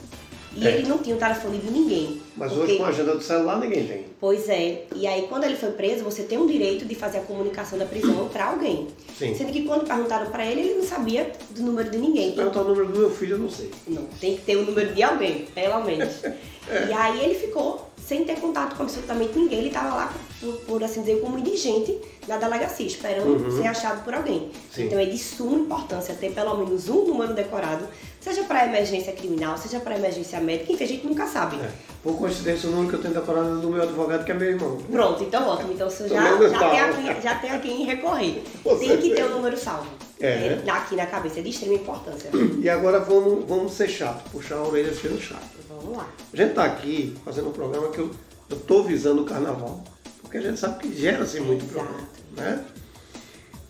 E 0.55 0.67
É. 0.67 0.75
ele 0.77 0.87
não 0.87 0.99
tinha 0.99 1.15
o 1.15 1.19
telefone 1.19 1.57
de 1.57 1.71
ninguém. 1.71 2.21
Mas 2.37 2.51
porque- 2.51 2.71
hoje 2.73 2.77
com 2.77 2.85
a 2.85 2.87
agenda 2.89 3.15
do 3.15 3.21
celular 3.23 3.59
ninguém 3.59 3.87
tem. 3.87 4.05
Pois 4.19 4.47
é. 4.49 4.85
E 4.95 5.07
aí, 5.07 5.23
quando 5.27 5.43
ele 5.45 5.55
foi 5.55 5.71
preso, 5.71 6.03
você 6.03 6.23
tem 6.23 6.37
o 6.37 6.47
direito 6.47 6.85
de 6.85 6.93
fazer 6.95 7.17
a 7.17 7.21
comunicação 7.21 7.77
da 7.79 7.85
prisão 7.85 8.27
para 8.29 8.45
alguém. 8.45 8.87
Sim. 9.17 9.33
Sendo 9.35 9.51
que 9.51 9.63
quando 9.63 9.87
perguntaram 9.87 10.29
para 10.31 10.45
ele, 10.45 10.61
ele 10.61 10.73
não 10.75 10.83
sabia 10.83 11.31
do 11.51 11.61
número 11.63 11.89
de 11.89 11.97
ninguém. 11.97 12.29
Então, 12.29 12.45
Perguntar 12.45 12.61
o 12.61 12.67
número 12.75 12.87
do 12.93 12.99
meu 12.99 13.09
filho, 13.11 13.33
eu 13.35 13.39
não 13.39 13.49
sei. 13.49 13.71
não, 13.87 14.03
tem 14.19 14.35
que 14.35 14.41
ter 14.43 14.55
o 14.57 14.63
número 14.65 14.93
de 14.93 15.01
alguém, 15.03 15.45
pelo 15.53 15.83
menos. 15.83 16.13
É. 16.65 16.87
E 16.87 16.93
aí 16.93 17.25
ele 17.25 17.35
ficou 17.35 17.89
sem 18.01 18.23
ter 18.23 18.35
contato 18.39 18.77
com 18.77 18.83
absolutamente 18.83 19.37
ninguém. 19.37 19.59
Ele 19.59 19.67
estava 19.67 19.93
lá, 19.95 20.13
por, 20.39 20.53
por 20.59 20.81
assim 20.81 21.01
dizer, 21.01 21.19
como 21.19 21.37
indigente 21.37 21.99
na 22.25 22.37
delegacia, 22.37 22.87
esperando 22.87 23.27
Uhum. 23.31 23.51
ser 23.61 23.67
achado 23.67 24.01
por 24.05 24.13
alguém. 24.13 24.49
Sim. 24.73 24.85
Então 24.85 24.97
é 24.97 25.03
de 25.03 25.17
suma 25.17 25.57
importância 25.59 26.15
ter 26.15 26.31
pelo 26.31 26.55
menos 26.55 26.87
um 26.87 27.03
número 27.05 27.33
decorado, 27.33 27.85
seja 28.23 28.43
para 28.43 28.65
emergência 28.65 29.11
criminal, 29.11 29.57
seja 29.57 29.79
para 29.79 29.97
emergência 29.97 30.39
médica, 30.39 30.71
enfim, 30.71 30.83
a 30.83 30.87
gente 30.87 31.05
nunca 31.05 31.27
sabe. 31.27 31.57
É. 31.57 31.69
Por 32.01 32.17
coincidência, 32.17 32.69
o 32.69 32.71
número 32.71 32.89
que 32.89 32.95
eu 32.95 33.01
tenho 33.01 33.13
decorado 33.13 33.57
é 33.57 33.61
do 33.61 33.69
meu 33.69 33.83
advogado, 33.83 34.23
que 34.23 34.31
é 34.31 34.35
meu 34.35 34.49
irmão. 34.49 34.77
Pronto, 34.89 35.23
então 35.23 35.47
ótimo. 35.47 35.73
Então 35.73 35.89
você 35.89 36.05
Tô 36.05 36.15
já, 36.15 36.49
já, 36.49 36.69
tem 36.69 36.79
aqui, 36.79 37.21
já 37.21 37.35
tem 37.35 37.51
a 37.51 37.59
quem 37.59 37.85
recorrer. 37.85 38.43
Tem 38.79 38.97
que 38.97 39.09
ter 39.13 39.23
o 39.23 39.29
número 39.29 39.57
salvo. 39.57 39.89
É. 40.21 40.59
É, 40.65 40.69
Aqui 40.71 40.95
na 40.95 41.05
cabeça, 41.05 41.39
é 41.39 41.41
de 41.41 41.49
extrema 41.49 41.75
importância. 41.75 42.29
E 42.61 42.69
agora 42.69 42.99
vamos, 42.99 43.45
vamos 43.45 43.73
ser 43.73 43.89
chato, 43.89 44.29
puxar 44.31 44.55
a 44.55 44.63
orelha 44.63 44.93
sendo 44.93 45.21
chato. 45.21 45.43
Vamos 45.67 45.97
lá. 45.97 46.07
A 46.31 46.37
gente 46.37 46.49
está 46.51 46.63
aqui 46.63 47.13
fazendo 47.25 47.49
um 47.49 47.51
programa 47.51 47.89
que 47.89 47.99
eu 47.99 48.09
estou 48.49 48.83
visando 48.83 49.23
o 49.23 49.25
carnaval, 49.25 49.83
porque 50.21 50.37
a 50.37 50.41
gente 50.41 50.59
sabe 50.59 50.79
que 50.79 50.95
gera-se 50.95 51.41
muito 51.41 51.65
Exato. 51.65 51.85
problema. 51.85 52.07
Né? 52.37 52.63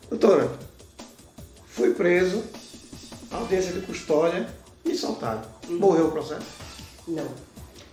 Doutora, 0.09 0.51
fui 1.65 1.91
preso, 1.93 2.43
audiência 3.37 3.73
de 3.73 3.81
custódia, 3.81 4.47
me 4.85 4.95
soltaram. 4.95 5.41
Uhum. 5.67 5.77
Morreu 5.77 6.07
o 6.07 6.11
processo? 6.11 6.45
Não. 7.07 7.27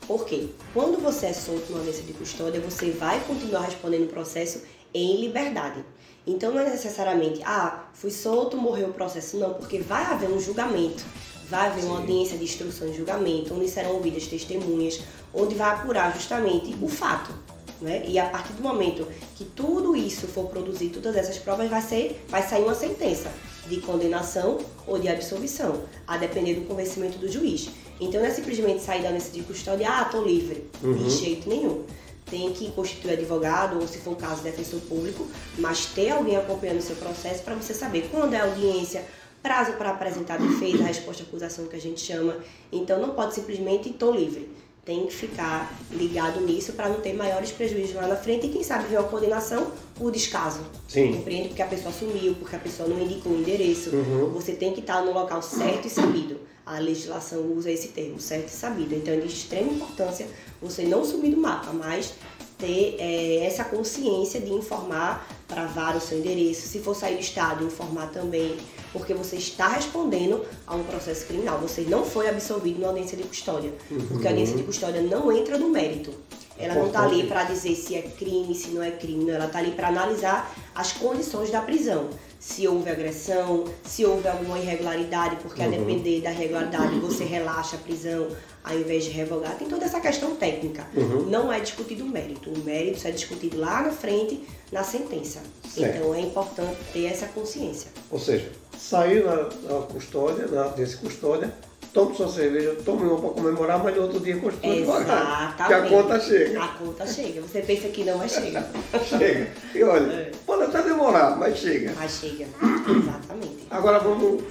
Por 0.07 0.25
quê? 0.25 0.49
Quando 0.75 1.01
você 1.01 1.27
é 1.27 1.33
solto 1.33 1.67
numa 1.69 1.79
audiência 1.79 2.03
de 2.03 2.13
custódia, 2.13 2.61
você 2.61 2.91
vai 2.91 3.21
continuar 3.21 3.61
respondendo 3.61 4.05
o 4.05 4.09
processo 4.09 4.63
em 4.93 5.21
liberdade. 5.21 5.85
Então 6.27 6.53
não 6.53 6.61
é 6.61 6.69
necessariamente, 6.69 7.41
ah, 7.45 7.85
fui 7.95 8.11
solto, 8.11 8.57
morreu 8.57 8.89
o 8.89 8.93
processo. 8.93 9.37
Não, 9.37 9.55
porque 9.55 9.79
vai 9.79 10.05
haver 10.05 10.29
um 10.29 10.41
julgamento, 10.41 11.03
vai 11.49 11.69
haver 11.69 11.85
uma 11.85 11.97
Sim. 11.97 12.01
audiência 12.03 12.39
de 12.39 12.45
instrução 12.45 12.91
de 12.91 12.97
julgamento, 12.97 13.55
onde 13.55 13.69
serão 13.69 13.93
ouvidas 13.93 14.27
testemunhas, 14.27 15.01
onde 15.33 15.55
vai 15.55 15.71
apurar 15.71 16.13
justamente 16.13 16.77
o 16.83 16.89
fato. 16.89 17.33
Né? 17.81 18.05
E 18.07 18.19
a 18.19 18.27
partir 18.27 18.53
do 18.53 18.63
momento 18.63 19.07
que 19.37 19.45
tudo 19.45 19.97
isso 19.97 20.27
for 20.27 20.49
produzir, 20.49 20.91
todas 20.91 21.17
essas 21.17 21.39
provas, 21.39 21.71
vai, 21.71 21.81
ser, 21.81 22.25
vai 22.29 22.47
sair 22.47 22.63
uma 22.63 22.75
sentença 22.75 23.31
de 23.71 23.81
condenação 23.81 24.59
ou 24.87 24.99
de 24.99 25.09
absolvição, 25.09 25.83
a 26.07 26.17
depender 26.19 26.55
do 26.55 26.67
convencimento 26.67 27.17
do 27.19 27.31
juiz. 27.31 27.71
Então 28.01 28.21
não 28.21 28.27
é 28.29 28.31
simplesmente 28.31 28.83
sair 28.83 29.01
da 29.03 29.09
audiência 29.09 29.33
de 29.33 29.43
custódia, 29.43 29.89
ah, 29.89 30.05
tô 30.05 30.23
livre, 30.23 30.67
Uhum. 30.83 30.95
de 30.95 31.11
jeito 31.11 31.49
nenhum. 31.49 31.85
Tem 32.31 32.53
que 32.53 32.71
constituir 32.73 33.13
advogado, 33.13 33.79
ou 33.81 33.87
se 33.89 33.99
for 33.99 34.13
o 34.13 34.17
caso, 34.17 34.43
defensor 34.43 34.81
público, 34.81 35.27
mas 35.59 35.87
ter 35.87 36.11
alguém 36.11 36.37
acompanhando 36.37 36.79
o 36.79 36.83
seu 36.83 36.97
processo 36.97 37.43
para 37.43 37.55
você 37.55 37.73
saber 37.75 38.09
quando 38.11 38.35
é 38.35 38.41
a 38.41 38.45
audiência, 38.45 39.05
prazo 39.43 39.73
para 39.73 39.91
apresentar 39.91 40.35
a 40.35 40.39
defesa, 40.39 40.83
a 40.85 40.87
resposta 40.87 41.23
à 41.23 41.27
acusação 41.27 41.67
que 41.67 41.77
a 41.77 41.81
gente 41.81 42.01
chama. 42.01 42.37
Então 42.71 43.01
não 43.01 43.11
pode 43.11 43.35
simplesmente 43.35 43.91
tô 43.91 44.11
livre. 44.13 44.49
Tem 44.91 45.07
que 45.07 45.15
ficar 45.15 45.73
ligado 45.93 46.41
nisso 46.41 46.73
para 46.73 46.89
não 46.89 47.01
ter 47.01 47.13
maiores 47.13 47.53
prejuízos 47.53 47.95
lá 47.95 48.09
na 48.09 48.17
frente 48.17 48.47
e 48.47 48.49
quem 48.49 48.65
sabe 48.65 48.89
ver 48.89 48.99
uma 48.99 49.07
condenação 49.07 49.71
por 49.95 50.11
descaso. 50.11 50.59
Sim. 50.89 51.13
Compreende? 51.13 51.51
Porque 51.51 51.63
a 51.63 51.67
pessoa 51.69 51.95
sumiu, 51.95 52.35
porque 52.35 52.57
a 52.57 52.59
pessoa 52.59 52.89
não 52.89 53.01
indicou 53.01 53.31
o 53.31 53.39
endereço. 53.39 53.91
Uhum. 53.91 54.31
Você 54.31 54.51
tem 54.51 54.73
que 54.73 54.81
estar 54.81 55.01
no 55.03 55.13
local 55.13 55.41
certo 55.43 55.87
e 55.87 55.89
sabido. 55.89 56.41
A 56.67 56.81
legislação 56.81 57.41
usa 57.53 57.71
esse 57.71 57.87
termo, 57.89 58.19
certo 58.19 58.49
e 58.49 58.51
sabido. 58.51 58.93
Então 58.97 59.15
é 59.15 59.19
de 59.19 59.29
extrema 59.29 59.71
importância 59.71 60.27
você 60.61 60.83
não 60.83 61.05
sumir 61.05 61.37
do 61.37 61.41
mapa, 61.41 61.73
mas 61.73 62.15
ter 62.59 62.97
é, 62.99 63.47
essa 63.47 63.63
consciência 63.63 64.41
de 64.41 64.53
informar 64.53 65.25
para 65.47 65.67
VAR 65.67 65.97
o 65.97 66.01
seu 66.01 66.19
endereço. 66.19 66.67
Se 66.67 66.81
for 66.81 66.97
sair 66.97 67.15
do 67.15 67.21
estado, 67.21 67.65
informar 67.65 68.11
também, 68.11 68.57
porque 68.93 69.15
você 69.15 69.37
está 69.37 69.69
respondendo 69.69 70.45
a 70.67 70.75
um 70.75 70.85
processo 70.85 71.27
criminal. 71.27 71.59
Você 71.59 71.83
não 71.83 72.05
foi 72.05 72.29
absolvido 72.29 72.81
na 72.81 72.89
audiência 72.89 73.17
de 73.17 73.25
custódia, 73.25 73.73
porque 74.09 74.27
a 74.27 74.31
audiência 74.31 74.57
de 74.57 74.63
custódia 74.63 75.03
não 75.03 75.31
entra 75.33 75.59
no 75.59 75.69
mérito. 75.69 76.13
Ela 76.59 76.75
não 76.75 76.89
está 76.89 77.05
ali 77.05 77.27
para 77.27 77.45
dizer 77.45 77.75
se 77.75 77.95
é 77.95 78.03
crime, 78.03 78.55
se 78.55 78.69
não 78.69 78.83
é 78.83 78.91
crime, 78.91 79.25
não. 79.25 79.35
ela 79.35 79.47
está 79.47 79.59
ali 79.59 79.71
para 79.71 79.89
analisar 79.89 80.55
as 80.75 80.93
condições 80.93 81.51
da 81.51 81.63
prisão. 81.63 82.11
Se 82.41 82.67
houve 82.67 82.89
agressão, 82.91 83.65
se 83.85 84.05
houve 84.05 84.27
alguma 84.27 84.59
irregularidade, 84.59 85.37
porque 85.43 85.63
a 85.63 85.67
Uhum. 85.67 85.73
depender 85.73 86.23
da 86.23 86.33
irregularidade 86.33 86.99
você 86.99 87.23
relaxa 87.23 87.77
a 87.77 87.79
prisão 87.79 88.29
ao 88.65 88.77
invés 88.79 89.05
de 89.05 89.11
revogar. 89.11 89.57
Tem 89.59 89.69
toda 89.69 89.85
essa 89.85 90.01
questão 90.01 90.35
técnica. 90.37 90.87
Uhum. 90.97 91.27
Não 91.27 91.53
é 91.53 91.61
discutido 91.61 92.03
o 92.03 92.09
mérito. 92.09 92.49
O 92.51 92.59
mérito 92.65 93.07
é 93.07 93.11
discutido 93.11 93.59
lá 93.59 93.83
na 93.83 93.91
frente, 93.93 94.43
na 94.73 94.83
sentença. 94.83 95.41
Certo. 95.69 95.97
Então 95.99 96.15
é 96.15 96.21
importante 96.21 96.79
ter 96.95 97.05
essa 97.05 97.27
consciência. 97.27 97.91
Ou 98.11 98.19
seja, 98.19 98.51
saiu 98.79 99.27
na, 99.27 99.37
na 99.75 99.83
custódia, 99.87 100.47
na 100.47 100.65
audiência 100.65 100.97
de 100.97 101.03
custódia, 101.05 101.53
tome 101.93 102.15
sua 102.17 102.29
cerveja, 102.29 102.77
tome 102.85 103.05
uma 103.05 103.19
para 103.21 103.31
comemorar, 103.31 103.83
mas 103.83 103.95
no 103.97 104.03
outro 104.03 104.21
dia 104.21 104.39
continua 104.39 104.77
devagar. 104.77 105.57
Que 105.67 105.73
a 105.75 105.89
conta 105.89 106.21
chega. 106.21 106.63
A 106.63 106.69
conta 106.69 107.07
chega. 107.07 107.41
Você 107.41 107.61
pensa 107.63 107.89
que 107.89 108.05
não, 108.05 108.19
mas 108.19 108.33
chega. 108.33 108.67
Chega. 109.05 109.53
E 109.75 109.83
olha, 109.83 110.13
É. 110.13 110.33
pode 110.47 110.63
até 110.65 110.83
demorar, 110.83 111.37
mas 111.37 111.59
chega. 111.59 111.93
Mas 111.97 112.13
chega. 112.21 112.45
Exatamente. 112.45 113.67
Agora 113.71 113.99
vamos 113.99 114.43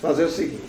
fazer 0.00 0.24
o 0.24 0.30
seguinte. 0.30 0.62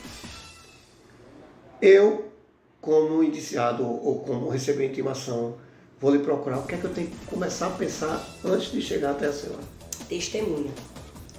Eu, 1.82 2.32
como 2.80 3.24
indiciado 3.24 3.84
ou 3.86 4.20
como 4.20 4.50
receber 4.50 4.88
intimação, 4.88 5.56
vou 6.00 6.12
lhe 6.12 6.20
procurar. 6.20 6.60
O 6.60 6.64
que 6.66 6.76
é 6.76 6.78
que 6.78 6.86
eu 6.86 6.94
tenho 6.94 7.08
que 7.08 7.26
começar 7.26 7.68
a 7.68 7.72
pensar 7.72 8.26
antes 8.46 8.72
de 8.72 8.82
chegar 8.82 9.12
até 9.12 9.28
a 9.28 9.34
senhora? 9.34 9.62
testemunha. 10.08 10.72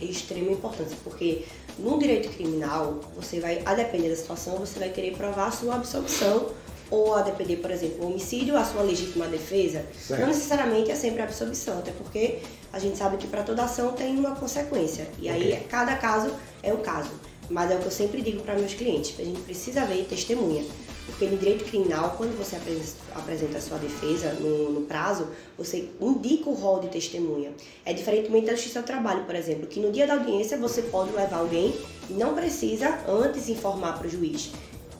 É 0.00 0.04
de 0.04 0.10
extrema 0.10 0.50
importância, 0.50 0.96
porque 1.04 1.44
no 1.78 1.98
direito 1.98 2.28
criminal, 2.30 3.00
você 3.16 3.38
vai, 3.40 3.62
a 3.64 3.74
depender 3.74 4.08
da 4.08 4.16
situação, 4.16 4.56
você 4.56 4.78
vai 4.78 4.90
querer 4.90 5.16
provar 5.16 5.46
a 5.46 5.50
sua 5.50 5.76
absolvição, 5.76 6.50
ou 6.90 7.14
a 7.14 7.22
depender, 7.22 7.56
por 7.56 7.70
exemplo, 7.70 8.04
o 8.04 8.10
homicídio, 8.10 8.56
a 8.56 8.64
sua 8.64 8.82
legítima 8.82 9.26
defesa. 9.26 9.84
Certo. 9.98 10.20
Não 10.20 10.28
necessariamente 10.28 10.90
é 10.90 10.94
sempre 10.94 11.22
a 11.22 11.24
absolvição, 11.24 11.78
até 11.78 11.90
porque 11.92 12.40
a 12.72 12.78
gente 12.78 12.96
sabe 12.96 13.16
que 13.16 13.26
para 13.26 13.42
toda 13.42 13.64
ação 13.64 13.92
tem 13.92 14.16
uma 14.16 14.34
consequência. 14.34 15.08
E 15.18 15.28
aí, 15.28 15.64
cada 15.68 15.96
caso 15.96 16.32
é 16.62 16.72
o 16.72 16.78
caso. 16.78 17.10
Mas 17.50 17.70
é 17.70 17.76
o 17.76 17.78
que 17.78 17.86
eu 17.86 17.90
sempre 17.90 18.22
digo 18.22 18.42
para 18.42 18.54
meus 18.54 18.74
clientes, 18.74 19.14
a 19.18 19.24
gente 19.24 19.40
precisa 19.40 19.84
ver 19.84 20.04
testemunha. 20.04 20.64
Porque 21.06 21.26
no 21.26 21.36
direito 21.36 21.64
criminal, 21.64 22.14
quando 22.16 22.36
você 22.38 22.56
apres- 22.56 22.96
apresenta 23.14 23.58
a 23.58 23.60
sua 23.60 23.78
defesa 23.78 24.32
no, 24.34 24.70
no 24.70 24.80
prazo, 24.82 25.28
você 25.56 25.90
indica 26.00 26.48
o 26.48 26.54
rol 26.54 26.80
de 26.80 26.88
testemunha. 26.88 27.52
É 27.84 27.92
diferentemente 27.92 28.46
da 28.46 28.54
justiça 28.54 28.80
do 28.80 28.86
trabalho, 28.86 29.24
por 29.24 29.34
exemplo, 29.34 29.66
que 29.66 29.80
no 29.80 29.92
dia 29.92 30.06
da 30.06 30.14
audiência 30.14 30.56
você 30.56 30.82
pode 30.82 31.12
levar 31.12 31.36
alguém 31.36 31.74
e 32.08 32.14
não 32.14 32.34
precisa 32.34 32.98
antes 33.06 33.48
informar 33.48 33.98
para 33.98 34.06
o 34.06 34.10
juiz. 34.10 34.50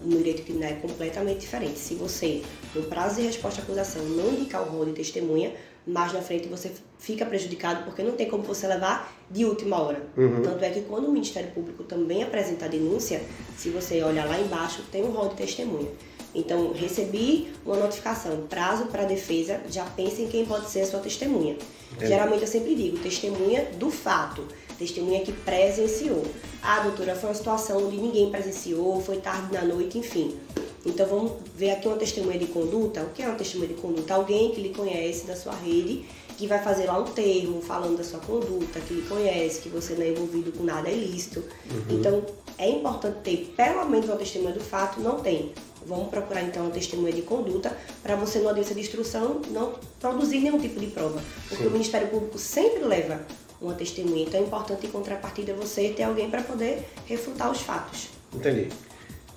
No 0.05 0.19
direito 0.19 0.43
criminal 0.43 0.71
é 0.71 0.75
completamente 0.75 1.41
diferente. 1.41 1.79
Se 1.79 1.95
você, 1.95 2.43
no 2.75 2.83
prazo 2.85 3.17
de 3.17 3.23
resposta 3.23 3.61
à 3.61 3.65
acusação, 3.65 4.05
não 4.05 4.33
indicar 4.33 4.63
o 4.63 4.71
rol 4.71 4.85
de 4.85 4.93
testemunha, 4.93 5.53
mais 5.87 6.13
na 6.13 6.21
frente 6.21 6.49
você 6.49 6.73
fica 6.99 7.27
prejudicado 7.27 7.85
porque 7.85 8.03
não 8.03 8.13
tem 8.13 8.29
como 8.29 8.43
você 8.43 8.67
levar 8.67 9.13
de 9.31 9.45
última 9.45 9.81
hora. 9.81 10.03
Uhum. 10.17 10.43
Tanto 10.43 10.65
é 10.65 10.71
que 10.71 10.83
quando 10.83 11.07
o 11.07 11.13
Ministério 11.13 11.51
Público 11.53 11.83
também 11.85 12.23
apresenta 12.23 12.65
a 12.65 12.69
denúncia, 12.69 13.23
se 13.57 13.69
você 13.69 14.03
olhar 14.03 14.27
lá 14.27 14.39
embaixo, 14.39 14.83
tem 14.91 15.03
um 15.03 15.11
rol 15.11 15.29
de 15.29 15.37
testemunha. 15.37 15.89
Então, 16.35 16.73
recebi 16.73 17.53
uma 17.65 17.77
notificação, 17.77 18.47
prazo 18.49 18.87
para 18.87 19.03
a 19.03 19.07
defesa, 19.07 19.61
já 19.71 19.85
pense 19.85 20.23
em 20.23 20.29
quem 20.29 20.45
pode 20.45 20.69
ser 20.69 20.81
a 20.81 20.87
sua 20.87 21.01
testemunha. 21.01 21.57
Entendi. 21.93 22.09
Geralmente 22.09 22.43
eu 22.43 22.49
sempre 22.49 22.75
digo, 22.75 22.99
testemunha 22.99 23.71
do 23.79 23.91
fato, 23.91 24.45
testemunha 24.79 25.21
que 25.21 25.33
presenciou. 25.33 26.25
Ah, 26.63 26.81
doutora, 26.81 27.15
foi 27.15 27.29
uma 27.29 27.35
situação 27.35 27.87
onde 27.87 27.97
ninguém 27.97 28.31
presenciou, 28.31 29.01
foi 29.01 29.19
tarde 29.19 29.53
na 29.53 29.63
noite, 29.63 29.99
enfim. 29.99 30.37
Então 30.85 31.07
vamos 31.07 31.33
ver 31.55 31.71
aqui 31.71 31.87
uma 31.87 31.97
testemunha 31.97 32.39
de 32.39 32.47
conduta. 32.47 33.03
O 33.03 33.11
que 33.11 33.23
é 33.23 33.27
uma 33.27 33.37
testemunha 33.37 33.69
de 33.69 33.81
conduta? 33.81 34.15
Alguém 34.15 34.51
que 34.51 34.61
lhe 34.61 34.69
conhece 34.71 35.27
da 35.27 35.35
sua 35.35 35.55
rede 35.55 36.05
que 36.37 36.47
vai 36.47 36.63
fazer 36.63 36.87
lá 36.87 36.99
um 36.99 37.05
termo 37.05 37.61
falando 37.61 37.97
da 37.97 38.05
sua 38.05 38.19
conduta, 38.21 38.81
que 38.81 38.95
lhe 38.95 39.03
conhece, 39.03 39.61
que 39.61 39.69
você 39.69 39.95
não 39.95 40.03
é 40.03 40.09
envolvido 40.11 40.53
com 40.53 40.65
nada 40.65 40.91
ilícito. 40.91 41.45
Uhum. 41.71 41.99
Então, 41.99 42.23
é 42.59 42.69
importante 42.69 43.19
ter 43.23 43.55
pelo 43.57 43.89
menos 43.89 44.09
uma 44.09 44.17
testemunha 44.17 44.53
do 44.53 44.61
fato, 44.61 45.01
não 45.01 45.21
tem. 45.21 45.53
Vamos 45.87 46.09
procurar 46.09 46.43
então 46.43 46.63
uma 46.63 46.71
testemunha 46.71 47.13
de 47.13 47.23
conduta 47.23 47.77
para 48.03 48.17
você, 48.17 48.39
numa 48.39 48.51
audiência 48.51 48.75
de 48.75 48.81
instrução, 48.81 49.41
não 49.51 49.75
produzir 50.01 50.41
nenhum 50.41 50.59
tipo 50.59 50.81
de 50.81 50.87
prova. 50.87 51.23
Porque 51.49 51.63
Sim. 51.63 51.69
o 51.69 51.73
Ministério 51.73 52.09
Público 52.09 52.39
sempre 52.39 52.85
leva 52.85 53.21
uma 53.61 53.75
testemunha. 53.75 54.25
Então 54.25 54.41
é 54.41 54.43
importante, 54.43 54.87
em 54.87 54.91
contrapartida, 54.91 55.55
você 55.55 55.91
ter 55.91 56.05
alguém 56.05 56.31
para 56.31 56.43
poder 56.43 56.85
refutar 57.07 57.51
os 57.51 57.61
fatos. 57.61 58.09
Entendi. 58.33 58.69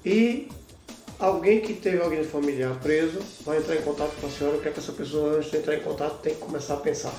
E 0.05 0.47
alguém 1.19 1.61
que 1.61 1.73
teve 1.73 2.01
alguém 2.01 2.23
familiar 2.23 2.79
preso 2.79 3.19
vai 3.45 3.57
entrar 3.57 3.75
em 3.75 3.81
contato 3.81 4.19
com 4.19 4.27
a 4.27 4.29
senhora, 4.29 4.57
o 4.57 4.61
que 4.61 4.69
é 4.69 4.71
que 4.71 4.79
essa 4.79 4.91
pessoa, 4.91 5.37
antes 5.37 5.51
de 5.51 5.57
entrar 5.57 5.75
em 5.75 5.81
contato, 5.81 6.21
tem 6.21 6.33
que 6.33 6.39
começar 6.39 6.75
a 6.75 6.77
pensar? 6.77 7.13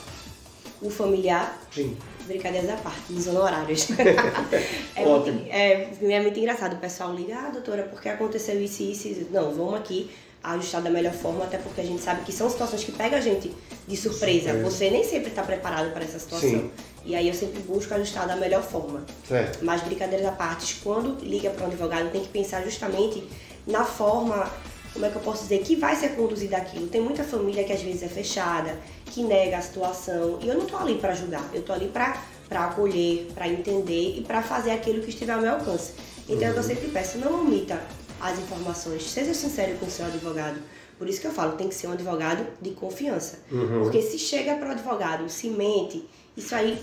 O 0.81 0.91
familiar? 0.91 1.59
Sim. 1.73 1.97
Brincadeiras 2.27 2.71
à 2.71 2.77
parte, 2.77 3.13
nos 3.13 3.27
honorários. 3.27 3.89
é, 4.95 5.07
Ótimo. 5.07 5.41
Muito, 5.41 5.51
é, 5.51 5.91
é 6.01 6.21
muito 6.21 6.39
engraçado. 6.39 6.75
O 6.75 6.79
pessoal 6.79 7.15
liga, 7.15 7.37
ah, 7.37 7.51
doutora, 7.51 7.85
por 7.85 8.01
que 8.01 8.09
aconteceu 8.09 8.61
isso 8.61 8.83
e 8.83 8.93
isso? 8.93 9.27
Não, 9.31 9.53
vamos 9.53 9.75
aqui 9.75 10.11
ajustar 10.43 10.83
da 10.83 10.91
melhor 10.91 11.13
forma, 11.13 11.45
até 11.45 11.59
porque 11.59 11.81
a 11.81 11.85
gente 11.85 12.01
sabe 12.01 12.23
que 12.25 12.33
são 12.33 12.49
situações 12.49 12.85
que 12.85 12.93
pegam 12.93 13.19
a 13.19 13.21
gente 13.21 13.53
de 13.87 13.97
surpresa. 13.97 14.53
Sim. 14.53 14.63
Você 14.63 14.91
nem 14.91 15.05
sempre 15.05 15.29
está 15.29 15.43
preparado 15.43 15.93
para 15.93 16.05
essa 16.05 16.19
situação. 16.19 16.49
Sim. 16.49 16.71
E 17.05 17.17
aí 17.17 17.29
eu 17.29 17.35
sempre 17.35 17.61
busco 17.63 17.93
ajustar 17.95 18.27
da 18.27 18.37
melhor 18.37 18.63
forma. 18.63 19.05
Certo. 19.27 19.65
Mas 19.65 19.83
brincadeiras 19.83 20.27
à 20.27 20.33
parte, 20.33 20.77
quando 20.83 21.25
liga 21.25 21.51
para 21.51 21.65
um 21.65 21.69
advogado, 21.69 22.11
tem 22.11 22.21
que 22.21 22.29
pensar 22.29 22.63
justamente 22.63 23.25
na 23.67 23.85
forma, 23.85 24.51
como 24.99 25.07
é 25.07 25.11
que 25.11 25.17
eu 25.17 25.23
posso 25.23 25.45
dizer, 25.45 25.61
que 25.61 25.77
vai 25.77 25.95
ser 25.95 26.17
conduzida 26.17 26.57
aquilo. 26.57 26.89
Tem 26.89 27.01
muita 27.01 27.23
família 27.23 27.63
que 27.63 27.73
às 27.73 27.81
vezes 27.81 28.03
é 28.03 28.09
fechada, 28.09 28.77
que 29.07 29.23
nega 29.23 29.57
a 29.57 29.61
situação. 29.61 30.41
E 30.43 30.49
eu 30.49 30.57
não 30.57 30.65
estou 30.65 30.81
ali 30.81 30.97
para 30.97 31.13
ajudar, 31.13 31.49
eu 31.53 31.61
estou 31.61 31.73
ali 31.73 31.87
para 31.89 32.21
acolher, 32.51 33.29
para 33.33 33.49
entender 33.49 34.19
e 34.19 34.25
para 34.27 34.43
fazer 34.43 34.73
aquilo 34.73 35.01
que 35.01 35.11
estiver 35.11 35.33
ao 35.33 35.41
meu 35.41 35.53
alcance. 35.53 35.93
Então 36.29 36.51
uhum. 36.51 36.57
eu 36.57 36.63
sempre 36.65 36.89
peço, 36.89 37.17
não 37.19 37.43
omita 37.43 37.81
as 38.21 38.41
informações, 38.41 39.09
seja 39.09 39.33
sincero 39.33 39.79
com 39.79 39.87
o 39.87 39.91
seu 39.91 40.05
advogado. 40.05 40.59
Por 40.99 41.09
isso 41.09 41.21
que 41.21 41.29
eu 41.29 41.33
falo, 41.33 41.53
tem 41.53 41.69
que 41.69 41.77
ser 41.77 41.87
um 41.87 41.93
advogado 41.93 42.45
de 42.61 42.71
confiança. 42.73 43.39
Uhum. 43.53 43.85
Porque 43.85 44.03
se 44.03 44.19
chega 44.19 44.57
para 44.57 44.71
o 44.71 44.73
advogado, 44.73 45.29
se 45.29 45.49
mente, 45.49 46.05
isso 46.37 46.53
aí 46.57 46.77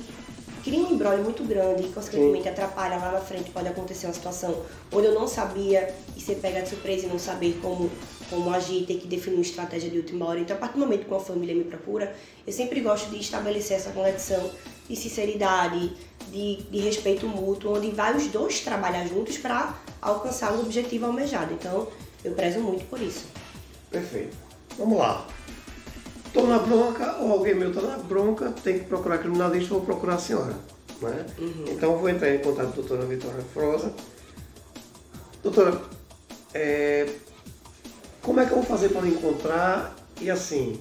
cria 0.66 0.80
um 0.80 0.92
embrólio 0.92 1.24
muito 1.24 1.44
grande 1.44 1.84
e, 1.84 1.90
consequentemente, 1.90 2.46
Sim. 2.46 2.50
atrapalha 2.50 2.98
lá 2.98 3.12
na 3.12 3.22
frente. 3.22 3.52
Pode 3.52 3.68
acontecer 3.68 4.08
uma 4.08 4.14
situação 4.14 4.64
onde 4.92 5.06
eu 5.06 5.14
não 5.14 5.28
sabia 5.28 5.94
e 6.18 6.20
você 6.20 6.34
pega 6.34 6.64
de 6.64 6.70
surpresa 6.70 7.06
e 7.06 7.10
não 7.10 7.20
saber 7.20 7.60
como, 7.62 7.92
como 8.32 8.50
agir, 8.52 8.84
ter 8.88 8.96
que 8.96 9.08
definir 9.08 9.36
uma 9.36 9.44
estratégia 9.44 9.92
de 9.92 9.98
última 10.00 10.26
hora. 10.26 10.40
Então, 10.40 10.58
a 10.58 10.60
partir 10.60 10.74
do 10.74 10.80
momento 10.80 11.06
que 11.06 11.12
uma 11.12 11.20
família 11.20 11.54
me 11.54 11.66
procura, 11.66 12.16
eu 12.48 12.52
sempre 12.52 12.82
gosto 12.82 13.12
de 13.12 13.20
estabelecer 13.20 13.78
essa 13.78 13.92
conexão 13.92 14.50
de 14.90 14.96
sinceridade, 14.96 15.94
de, 16.32 16.64
de 16.64 16.80
respeito 16.80 17.28
mútuo, 17.28 17.78
onde 17.78 17.92
vai 17.92 18.18
os 18.18 18.26
dois 18.28 18.62
trabalhar 18.62 19.06
juntos 19.06 19.38
para 19.38 19.78
alcançar 20.02 20.52
o 20.54 20.62
objetivo 20.62 21.06
almejado. 21.06 21.54
Então, 21.54 21.88
eu 22.24 22.34
prezo 22.34 22.60
muito 22.60 22.86
por 22.86 23.00
isso. 23.00 23.26
Perfeito. 23.92 24.36
Vamos 24.80 24.98
lá. 24.98 25.28
Estou 26.36 26.50
na 26.50 26.60
bronca, 26.60 27.16
ou 27.22 27.32
alguém 27.32 27.56
meu 27.56 27.70
está 27.70 27.80
na 27.80 27.96
bronca, 27.96 28.54
tem 28.62 28.80
que 28.80 28.86
procurar 28.88 29.20
criminalista, 29.20 29.70
vou 29.70 29.86
procurar 29.86 30.16
a 30.16 30.18
senhora. 30.18 30.54
Né? 31.02 31.26
Uhum. 31.40 31.64
Então, 31.70 31.98
vou 31.98 32.10
entrar 32.10 32.30
em 32.30 32.40
contato 32.40 32.66
com 32.66 32.72
a 32.72 32.76
doutora 32.76 33.06
Vitória 33.06 33.42
Froza. 33.54 33.94
Doutora, 35.42 35.82
é, 36.54 37.08
como 38.22 38.42
é 38.42 38.46
que 38.46 38.52
eu 38.52 38.58
vou 38.58 38.66
fazer 38.66 38.90
para 38.90 39.08
encontrar? 39.08 39.96
E 40.20 40.30
assim, 40.30 40.78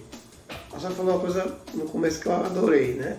a 0.73 0.77
senhora 0.77 0.97
falou 0.97 1.12
uma 1.12 1.21
coisa 1.21 1.57
no 1.73 1.85
começo 1.85 2.19
que 2.19 2.27
eu 2.27 2.33
adorei, 2.33 2.95
né? 2.95 3.17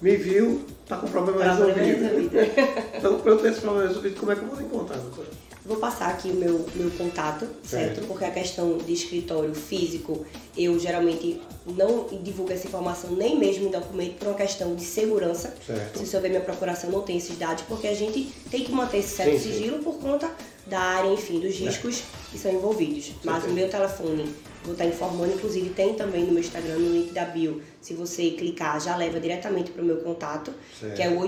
Me 0.00 0.16
viu, 0.16 0.64
está 0.82 0.96
com 0.96 1.08
problema, 1.08 1.44
resolvido. 1.44 2.30
então, 2.96 3.20
para 3.20 3.30
eu 3.30 3.38
ter 3.40 3.52
esse 3.52 3.60
problema 3.60 3.88
resolvido, 3.88 4.18
como 4.18 4.32
é 4.32 4.36
que 4.36 4.40
eu 4.40 4.48
vou 4.48 4.58
encontrar, 4.58 4.96
doutora? 4.96 5.28
Vou 5.64 5.78
passar 5.78 6.10
aqui 6.10 6.30
o 6.30 6.34
meu, 6.34 6.66
meu 6.74 6.90
contato, 6.90 7.46
certo? 7.62 7.94
certo? 7.94 8.06
Porque 8.06 8.24
a 8.24 8.30
questão 8.30 8.76
de 8.76 8.92
escritório 8.92 9.54
físico, 9.54 10.26
eu 10.54 10.78
geralmente 10.78 11.40
não 11.66 12.06
divulgo 12.22 12.52
essa 12.52 12.66
informação 12.66 13.12
nem 13.12 13.38
mesmo 13.38 13.68
em 13.68 13.70
documento 13.70 14.18
por 14.18 14.28
uma 14.28 14.36
questão 14.36 14.74
de 14.74 14.82
segurança. 14.82 15.54
Certo. 15.66 15.98
Se 15.98 16.06
você 16.06 16.20
ver 16.20 16.28
minha 16.28 16.42
procuração, 16.42 16.90
não 16.90 17.00
tem 17.00 17.16
esses 17.16 17.38
dados, 17.38 17.64
porque 17.66 17.86
a 17.86 17.94
gente 17.94 18.30
tem 18.50 18.62
que 18.62 18.72
manter 18.72 18.98
esse 18.98 19.16
certo 19.16 19.38
sim, 19.38 19.52
sigilo 19.52 19.78
sim. 19.78 19.84
por 19.84 19.94
conta 19.94 20.30
da 20.66 20.78
área, 20.78 21.10
enfim, 21.10 21.40
dos 21.40 21.54
é. 21.54 21.64
riscos 21.64 22.00
é. 22.00 22.30
que 22.32 22.38
são 22.38 22.52
envolvidos. 22.52 23.12
Mas 23.24 23.44
o 23.44 23.48
meu 23.48 23.68
telefone 23.70 24.34
Vou 24.64 24.72
estar 24.72 24.86
informando, 24.86 25.34
inclusive 25.34 25.68
tem 25.70 25.92
também 25.92 26.24
no 26.24 26.32
meu 26.32 26.40
Instagram, 26.40 26.78
no 26.78 26.90
link 26.90 27.12
da 27.12 27.26
bio. 27.26 27.60
Se 27.82 27.92
você 27.92 28.30
clicar, 28.30 28.80
já 28.80 28.96
leva 28.96 29.20
diretamente 29.20 29.70
para 29.70 29.82
o 29.82 29.84
meu 29.84 29.98
contato, 29.98 30.54
certo. 30.80 30.96
que 30.96 31.02
é 31.02 31.10
o 31.10 31.20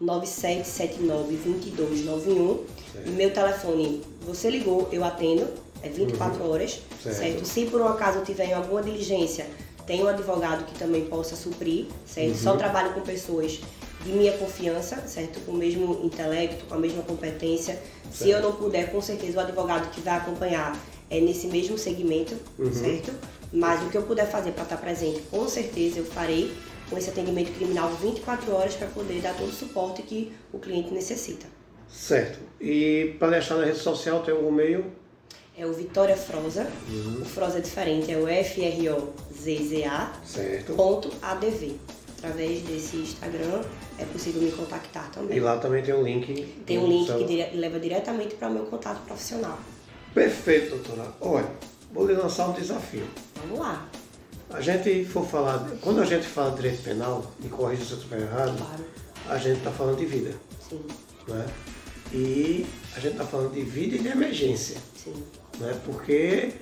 819-9779-2291. 0.00 2.58
E 3.06 3.10
meu 3.10 3.32
telefone, 3.32 4.02
você 4.26 4.50
ligou, 4.50 4.88
eu 4.90 5.04
atendo, 5.04 5.46
é 5.84 5.88
24 5.88 6.42
uhum. 6.42 6.50
horas, 6.50 6.82
certo. 7.00 7.16
certo? 7.16 7.44
Se 7.44 7.66
por 7.66 7.80
um 7.80 7.86
acaso 7.86 8.18
eu 8.18 8.24
tiver 8.24 8.46
em 8.46 8.54
alguma 8.54 8.82
diligência, 8.82 9.46
tem 9.86 10.02
um 10.02 10.08
advogado 10.08 10.64
que 10.64 10.76
também 10.76 11.04
possa 11.04 11.36
suprir, 11.36 11.86
certo? 12.04 12.30
Uhum. 12.30 12.34
Só 12.34 12.56
trabalho 12.56 12.92
com 12.92 13.02
pessoas 13.02 13.60
de 14.04 14.10
minha 14.10 14.32
confiança, 14.32 14.96
certo? 15.06 15.38
Com 15.46 15.52
o 15.52 15.56
mesmo 15.56 16.04
intelecto, 16.04 16.64
com 16.64 16.74
a 16.74 16.78
mesma 16.78 17.04
competência. 17.04 17.74
Certo. 17.74 18.16
Se 18.16 18.30
eu 18.30 18.42
não 18.42 18.50
puder, 18.52 18.90
com 18.90 19.00
certeza 19.00 19.38
o 19.38 19.40
advogado 19.40 19.88
que 19.90 20.00
vai 20.00 20.16
acompanhar 20.16 20.76
é 21.10 21.20
nesse 21.20 21.46
mesmo 21.46 21.78
segmento, 21.78 22.34
uhum. 22.58 22.72
certo? 22.72 23.12
Mas 23.52 23.82
o 23.82 23.90
que 23.90 23.96
eu 23.96 24.02
puder 24.02 24.28
fazer 24.28 24.52
para 24.52 24.64
estar 24.64 24.76
presente, 24.76 25.20
com 25.30 25.48
certeza 25.48 26.00
eu 26.00 26.04
farei 26.04 26.52
com 26.90 26.98
esse 26.98 27.10
atendimento 27.10 27.52
criminal 27.54 27.90
24 27.90 28.52
horas 28.52 28.74
para 28.74 28.88
poder 28.88 29.20
dar 29.20 29.34
todo 29.36 29.48
o 29.48 29.52
suporte 29.52 30.02
que 30.02 30.32
o 30.52 30.58
cliente 30.58 30.92
necessita. 30.92 31.46
Certo. 31.88 32.38
E 32.60 33.14
para 33.18 33.30
deixar 33.30 33.56
na 33.56 33.64
rede 33.64 33.78
social 33.78 34.22
tem 34.22 34.34
algum 34.34 34.50
meio? 34.50 34.84
É 35.56 35.64
o 35.64 35.72
Vitória 35.72 36.16
Froza. 36.16 36.66
Uhum. 36.88 37.22
O 37.22 37.24
Froza 37.24 37.58
é 37.58 37.60
diferente, 37.60 38.10
é 38.10 38.16
o 38.16 38.26
F-R-O-Z-Z-A. 38.26 40.12
Certo. 40.24 40.74
Ponto 40.74 41.10
ADV. 41.22 41.76
Através 42.18 42.62
desse 42.62 42.96
Instagram 42.96 43.62
é 43.98 44.04
possível 44.06 44.42
me 44.42 44.50
contactar 44.50 45.10
também. 45.12 45.36
E 45.36 45.40
lá 45.40 45.58
também 45.58 45.82
tem 45.82 45.94
um 45.94 46.02
link. 46.02 46.44
Tem 46.66 46.78
um 46.78 46.86
link 46.88 47.06
que 47.06 47.56
leva 47.56 47.78
diretamente 47.78 48.34
para 48.34 48.48
o 48.48 48.52
meu 48.52 48.64
contato 48.64 49.04
profissional. 49.04 49.58
Perfeito, 50.14 50.76
doutora. 50.76 51.08
Olha, 51.20 51.50
vou 51.92 52.06
lhe 52.06 52.14
lançar 52.14 52.48
um 52.48 52.52
desafio. 52.52 53.04
Vamos 53.40 53.58
lá. 53.58 53.86
A 54.50 54.60
gente 54.60 55.04
for 55.06 55.26
falar, 55.26 55.68
quando 55.80 56.00
a 56.00 56.04
gente 56.04 56.26
fala 56.26 56.50
de 56.50 56.56
direito 56.56 56.84
penal, 56.84 57.32
e 57.42 57.48
corrija 57.48 57.84
se 57.84 57.90
eu 57.92 57.98
estiver 57.98 58.20
errado, 58.20 58.56
claro. 58.56 58.84
a 59.28 59.38
gente 59.38 59.58
está 59.58 59.72
falando 59.72 59.98
de 59.98 60.06
vida. 60.06 60.30
Sim. 60.68 60.80
Né? 61.26 61.46
E 62.12 62.66
a 62.94 63.00
gente 63.00 63.12
está 63.12 63.24
falando 63.24 63.52
de 63.52 63.62
vida 63.62 63.96
e 63.96 63.98
de 63.98 64.08
emergência. 64.08 64.76
Sim. 64.96 65.14
Né? 65.58 65.76
Porque 65.84 66.52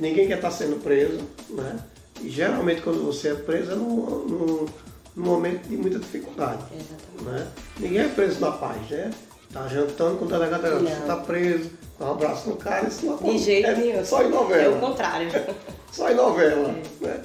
ninguém 0.00 0.26
quer 0.26 0.36
estar 0.36 0.50
tá 0.50 0.56
sendo 0.56 0.82
preso, 0.82 1.20
né? 1.50 1.78
E 2.20 2.28
geralmente 2.28 2.82
quando 2.82 3.04
você 3.04 3.28
é 3.28 3.34
preso 3.34 3.72
é 3.72 3.74
num, 3.76 4.26
num, 4.26 4.66
num 5.14 5.24
momento 5.24 5.68
de 5.68 5.76
muita 5.76 6.00
dificuldade. 6.00 6.64
Exatamente. 6.72 7.24
Né? 7.24 7.52
Ninguém 7.78 8.00
é 8.00 8.08
preso 8.08 8.40
na 8.40 8.50
paz, 8.50 8.90
né? 8.90 9.12
Tá 9.52 9.68
jantando 9.68 10.18
com 10.18 10.24
o 10.24 10.28
delegado, 10.28 10.62
você 10.62 10.92
está 10.92 11.16
preso, 11.16 11.70
um 12.00 12.12
abraço 12.12 12.48
no 12.48 12.56
cara, 12.56 12.88
isso 12.88 13.04
não 13.04 13.14
acontece. 13.14 13.38
De 13.38 13.44
jeito 13.44 13.68
é 13.68 13.76
nenhum. 13.76 14.04
Só 14.04 14.22
em 14.22 14.30
novela. 14.30 14.62
É 14.62 14.68
o 14.68 14.80
contrário. 14.80 15.28
só 15.92 16.10
em 16.10 16.14
novela. 16.14 16.68
É. 16.68 17.04
Né? 17.06 17.22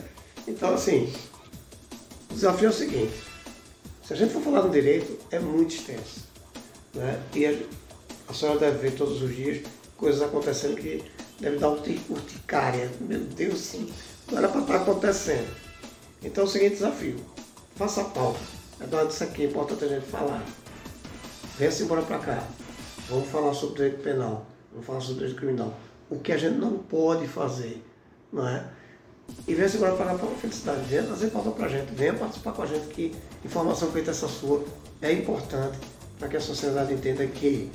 Então, 0.47 0.73
assim, 0.73 1.11
o 2.29 2.33
desafio 2.33 2.67
é 2.67 2.69
o 2.69 2.73
seguinte: 2.73 3.13
se 4.03 4.13
a 4.13 4.15
gente 4.15 4.33
for 4.33 4.41
falar 4.41 4.63
no 4.63 4.69
direito, 4.69 5.17
é 5.31 5.39
muito 5.39 5.75
extenso. 5.75 6.25
Né? 6.93 7.21
E 7.33 7.45
a, 7.45 7.53
a 8.29 8.33
senhora 8.33 8.59
deve 8.59 8.77
ver 8.77 8.97
todos 8.97 9.21
os 9.21 9.33
dias 9.33 9.65
coisas 9.97 10.21
acontecendo 10.21 10.75
que 10.75 11.03
deve 11.39 11.57
dar 11.57 11.69
urticária. 11.69 12.91
Meu 12.99 13.21
Deus, 13.21 13.59
sim. 13.59 13.91
não 14.29 14.37
era 14.37 14.49
para 14.49 14.61
estar 14.61 14.75
acontecendo. 14.75 15.55
Então, 16.21 16.43
é 16.43 16.47
o 16.47 16.49
seguinte 16.49 16.73
desafio: 16.73 17.15
faça 17.75 18.01
a 18.01 18.05
pauta. 18.05 18.39
Eduardo, 18.81 19.11
isso 19.11 19.23
aqui 19.23 19.43
é 19.43 19.45
importante 19.45 19.85
a 19.85 19.87
gente 19.87 20.05
falar. 20.05 20.43
Venha-se 21.57 21.83
embora 21.83 22.01
para 22.01 22.19
cá. 22.19 22.43
Vamos 23.09 23.29
falar 23.29 23.53
sobre 23.53 23.75
direito 23.75 24.03
penal, 24.03 24.45
vamos 24.75 24.85
falar 24.85 25.01
sobre 25.01 25.15
direito 25.15 25.37
criminal. 25.37 25.73
O 26.09 26.19
que 26.19 26.31
a 26.31 26.37
gente 26.37 26.57
não 26.57 26.77
pode 26.77 27.27
fazer, 27.27 27.83
não 28.31 28.47
é? 28.47 28.63
E 29.47 29.55
venha-se 29.55 29.77
embora 29.77 29.95
para 29.95 30.11
a 30.11 30.17
felicidade. 30.17 30.81
Venha 30.87 31.03
trazer 31.03 31.31
pauta 31.31 31.49
para 31.51 31.65
a 31.65 31.69
gente, 31.69 31.93
venha 31.93 32.13
participar 32.13 32.51
com 32.51 32.61
a 32.61 32.65
gente, 32.65 32.87
que 32.87 33.15
informação 33.43 33.91
feita 33.91 34.11
essa 34.11 34.27
sua 34.27 34.63
é 35.01 35.11
importante 35.11 35.77
para 36.19 36.27
que 36.27 36.37
a 36.37 36.41
sociedade 36.41 36.93
entenda 36.93 37.25
que 37.25 37.71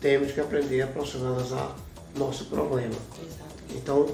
temos 0.00 0.32
que 0.32 0.40
aprender 0.40 0.82
a 0.82 0.86
profissionalizar 0.88 1.76
nosso 2.16 2.46
problema. 2.46 2.94
Exato. 3.22 3.54
Então, 3.70 4.08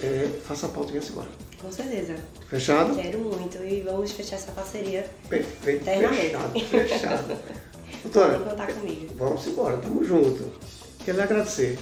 é, 0.00 0.30
faça 0.44 0.66
a 0.66 0.68
pauta 0.70 0.88
e 0.88 0.92
venha-se 0.92 1.12
embora. 1.12 1.28
Com 1.60 1.70
certeza. 1.70 2.16
Fechado? 2.48 2.96
Quero 2.96 3.18
muito 3.18 3.62
e 3.62 3.82
vamos 3.82 4.12
fechar 4.12 4.36
essa 4.36 4.52
parceria. 4.52 5.06
Perfeito, 5.28 5.84
fechado, 5.84 6.60
fechado. 6.60 7.38
Doutora. 8.02 8.38
Vamos 9.16 9.46
embora, 9.46 9.76
tamo 9.76 10.02
junto. 10.02 10.50
Quero 11.04 11.16
lhe 11.16 11.22
agradecer 11.22 11.78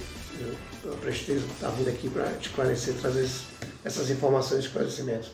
pelo 0.81 0.95
prestígio 0.97 1.41
de 1.41 1.51
estar 1.53 1.69
vindo 1.71 1.89
aqui 1.89 2.09
para 2.09 2.25
te 2.37 2.47
esclarecer, 2.47 2.93
trazer 2.95 3.29
essas 3.83 4.09
informações 4.09 4.63
e 4.63 4.67
esclarecimentos. 4.67 5.31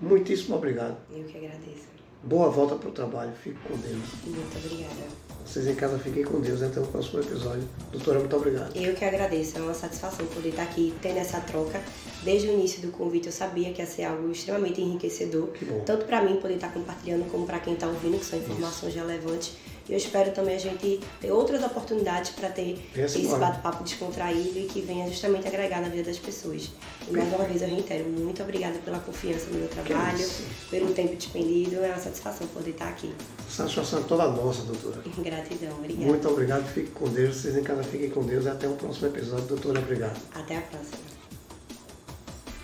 Muitíssimo 0.00 0.56
obrigado. 0.56 0.96
Eu 1.10 1.24
que 1.24 1.38
agradeço. 1.38 1.88
Boa 2.22 2.50
volta 2.50 2.74
para 2.76 2.88
o 2.90 2.92
trabalho. 2.92 3.32
Fique 3.42 3.58
com 3.66 3.74
Deus. 3.78 4.02
Muito 4.24 4.58
obrigada. 4.58 5.08
Vocês 5.46 5.66
em 5.66 5.74
casa 5.74 5.98
fiquem 5.98 6.22
com 6.22 6.40
Deus. 6.40 6.60
Até 6.62 6.78
o 6.78 6.86
próximo 6.86 7.20
episódio. 7.20 7.66
Doutora, 7.90 8.18
muito 8.18 8.36
obrigado. 8.36 8.76
Eu 8.76 8.94
que 8.94 9.04
agradeço. 9.04 9.56
É 9.56 9.62
uma 9.62 9.72
satisfação 9.72 10.26
poder 10.26 10.50
estar 10.50 10.64
aqui, 10.64 10.94
tendo 11.00 11.18
essa 11.18 11.40
troca. 11.40 11.80
Desde 12.22 12.48
o 12.48 12.52
início 12.52 12.82
do 12.82 12.92
convite, 12.92 13.26
eu 13.26 13.32
sabia 13.32 13.72
que 13.72 13.80
ia 13.80 13.86
ser 13.86 14.04
algo 14.04 14.30
extremamente 14.30 14.82
enriquecedor. 14.82 15.48
Tanto 15.86 16.04
para 16.04 16.22
mim 16.22 16.36
poder 16.36 16.56
estar 16.56 16.70
compartilhando, 16.70 17.30
como 17.30 17.46
para 17.46 17.58
quem 17.60 17.72
está 17.72 17.86
ouvindo, 17.86 18.18
que 18.18 18.26
são 18.26 18.38
informações 18.38 18.94
relevantes. 18.94 19.56
E 19.90 19.92
eu 19.92 19.96
espero 19.96 20.30
também 20.30 20.54
a 20.54 20.58
gente 20.58 21.00
ter 21.20 21.32
outras 21.32 21.64
oportunidades 21.64 22.30
para 22.30 22.48
ter 22.48 22.78
Essa 22.94 23.18
esse 23.18 23.26
hora. 23.26 23.46
bate-papo 23.46 23.82
descontraído 23.82 24.56
e 24.56 24.66
que 24.66 24.80
venha 24.82 25.04
justamente 25.08 25.48
agregar 25.48 25.80
na 25.80 25.88
vida 25.88 26.04
das 26.04 26.16
pessoas. 26.16 26.70
E 27.08 27.12
mais 27.12 27.28
uma 27.34 27.44
vez 27.44 27.60
eu 27.60 27.68
reitero, 27.68 28.08
muito 28.08 28.40
obrigada 28.40 28.78
pela 28.84 29.00
confiança 29.00 29.46
no 29.50 29.58
meu 29.58 29.66
trabalho, 29.66 30.24
pelo 30.70 30.94
tempo 30.94 31.16
despendido. 31.16 31.82
É 31.82 31.88
uma 31.88 31.98
satisfação 31.98 32.46
poder 32.46 32.70
estar 32.70 32.86
aqui. 32.86 33.12
Satisfação 33.48 34.04
toda 34.04 34.28
nossa, 34.28 34.62
doutora. 34.62 35.02
Gratidão, 35.18 35.76
obrigada. 35.76 36.06
Muito 36.06 36.28
obrigado. 36.28 36.72
Fique 36.72 36.90
com 36.92 37.08
Deus. 37.08 37.34
Vocês 37.34 37.56
em 37.56 37.64
casa 37.64 37.82
fiquem 37.82 38.10
com 38.10 38.22
Deus. 38.22 38.46
Até 38.46 38.68
o 38.68 38.74
próximo 38.74 39.08
episódio. 39.08 39.46
Doutora, 39.46 39.80
obrigado. 39.80 40.20
Até 40.32 40.58
a 40.58 40.60
próxima. 40.60 41.19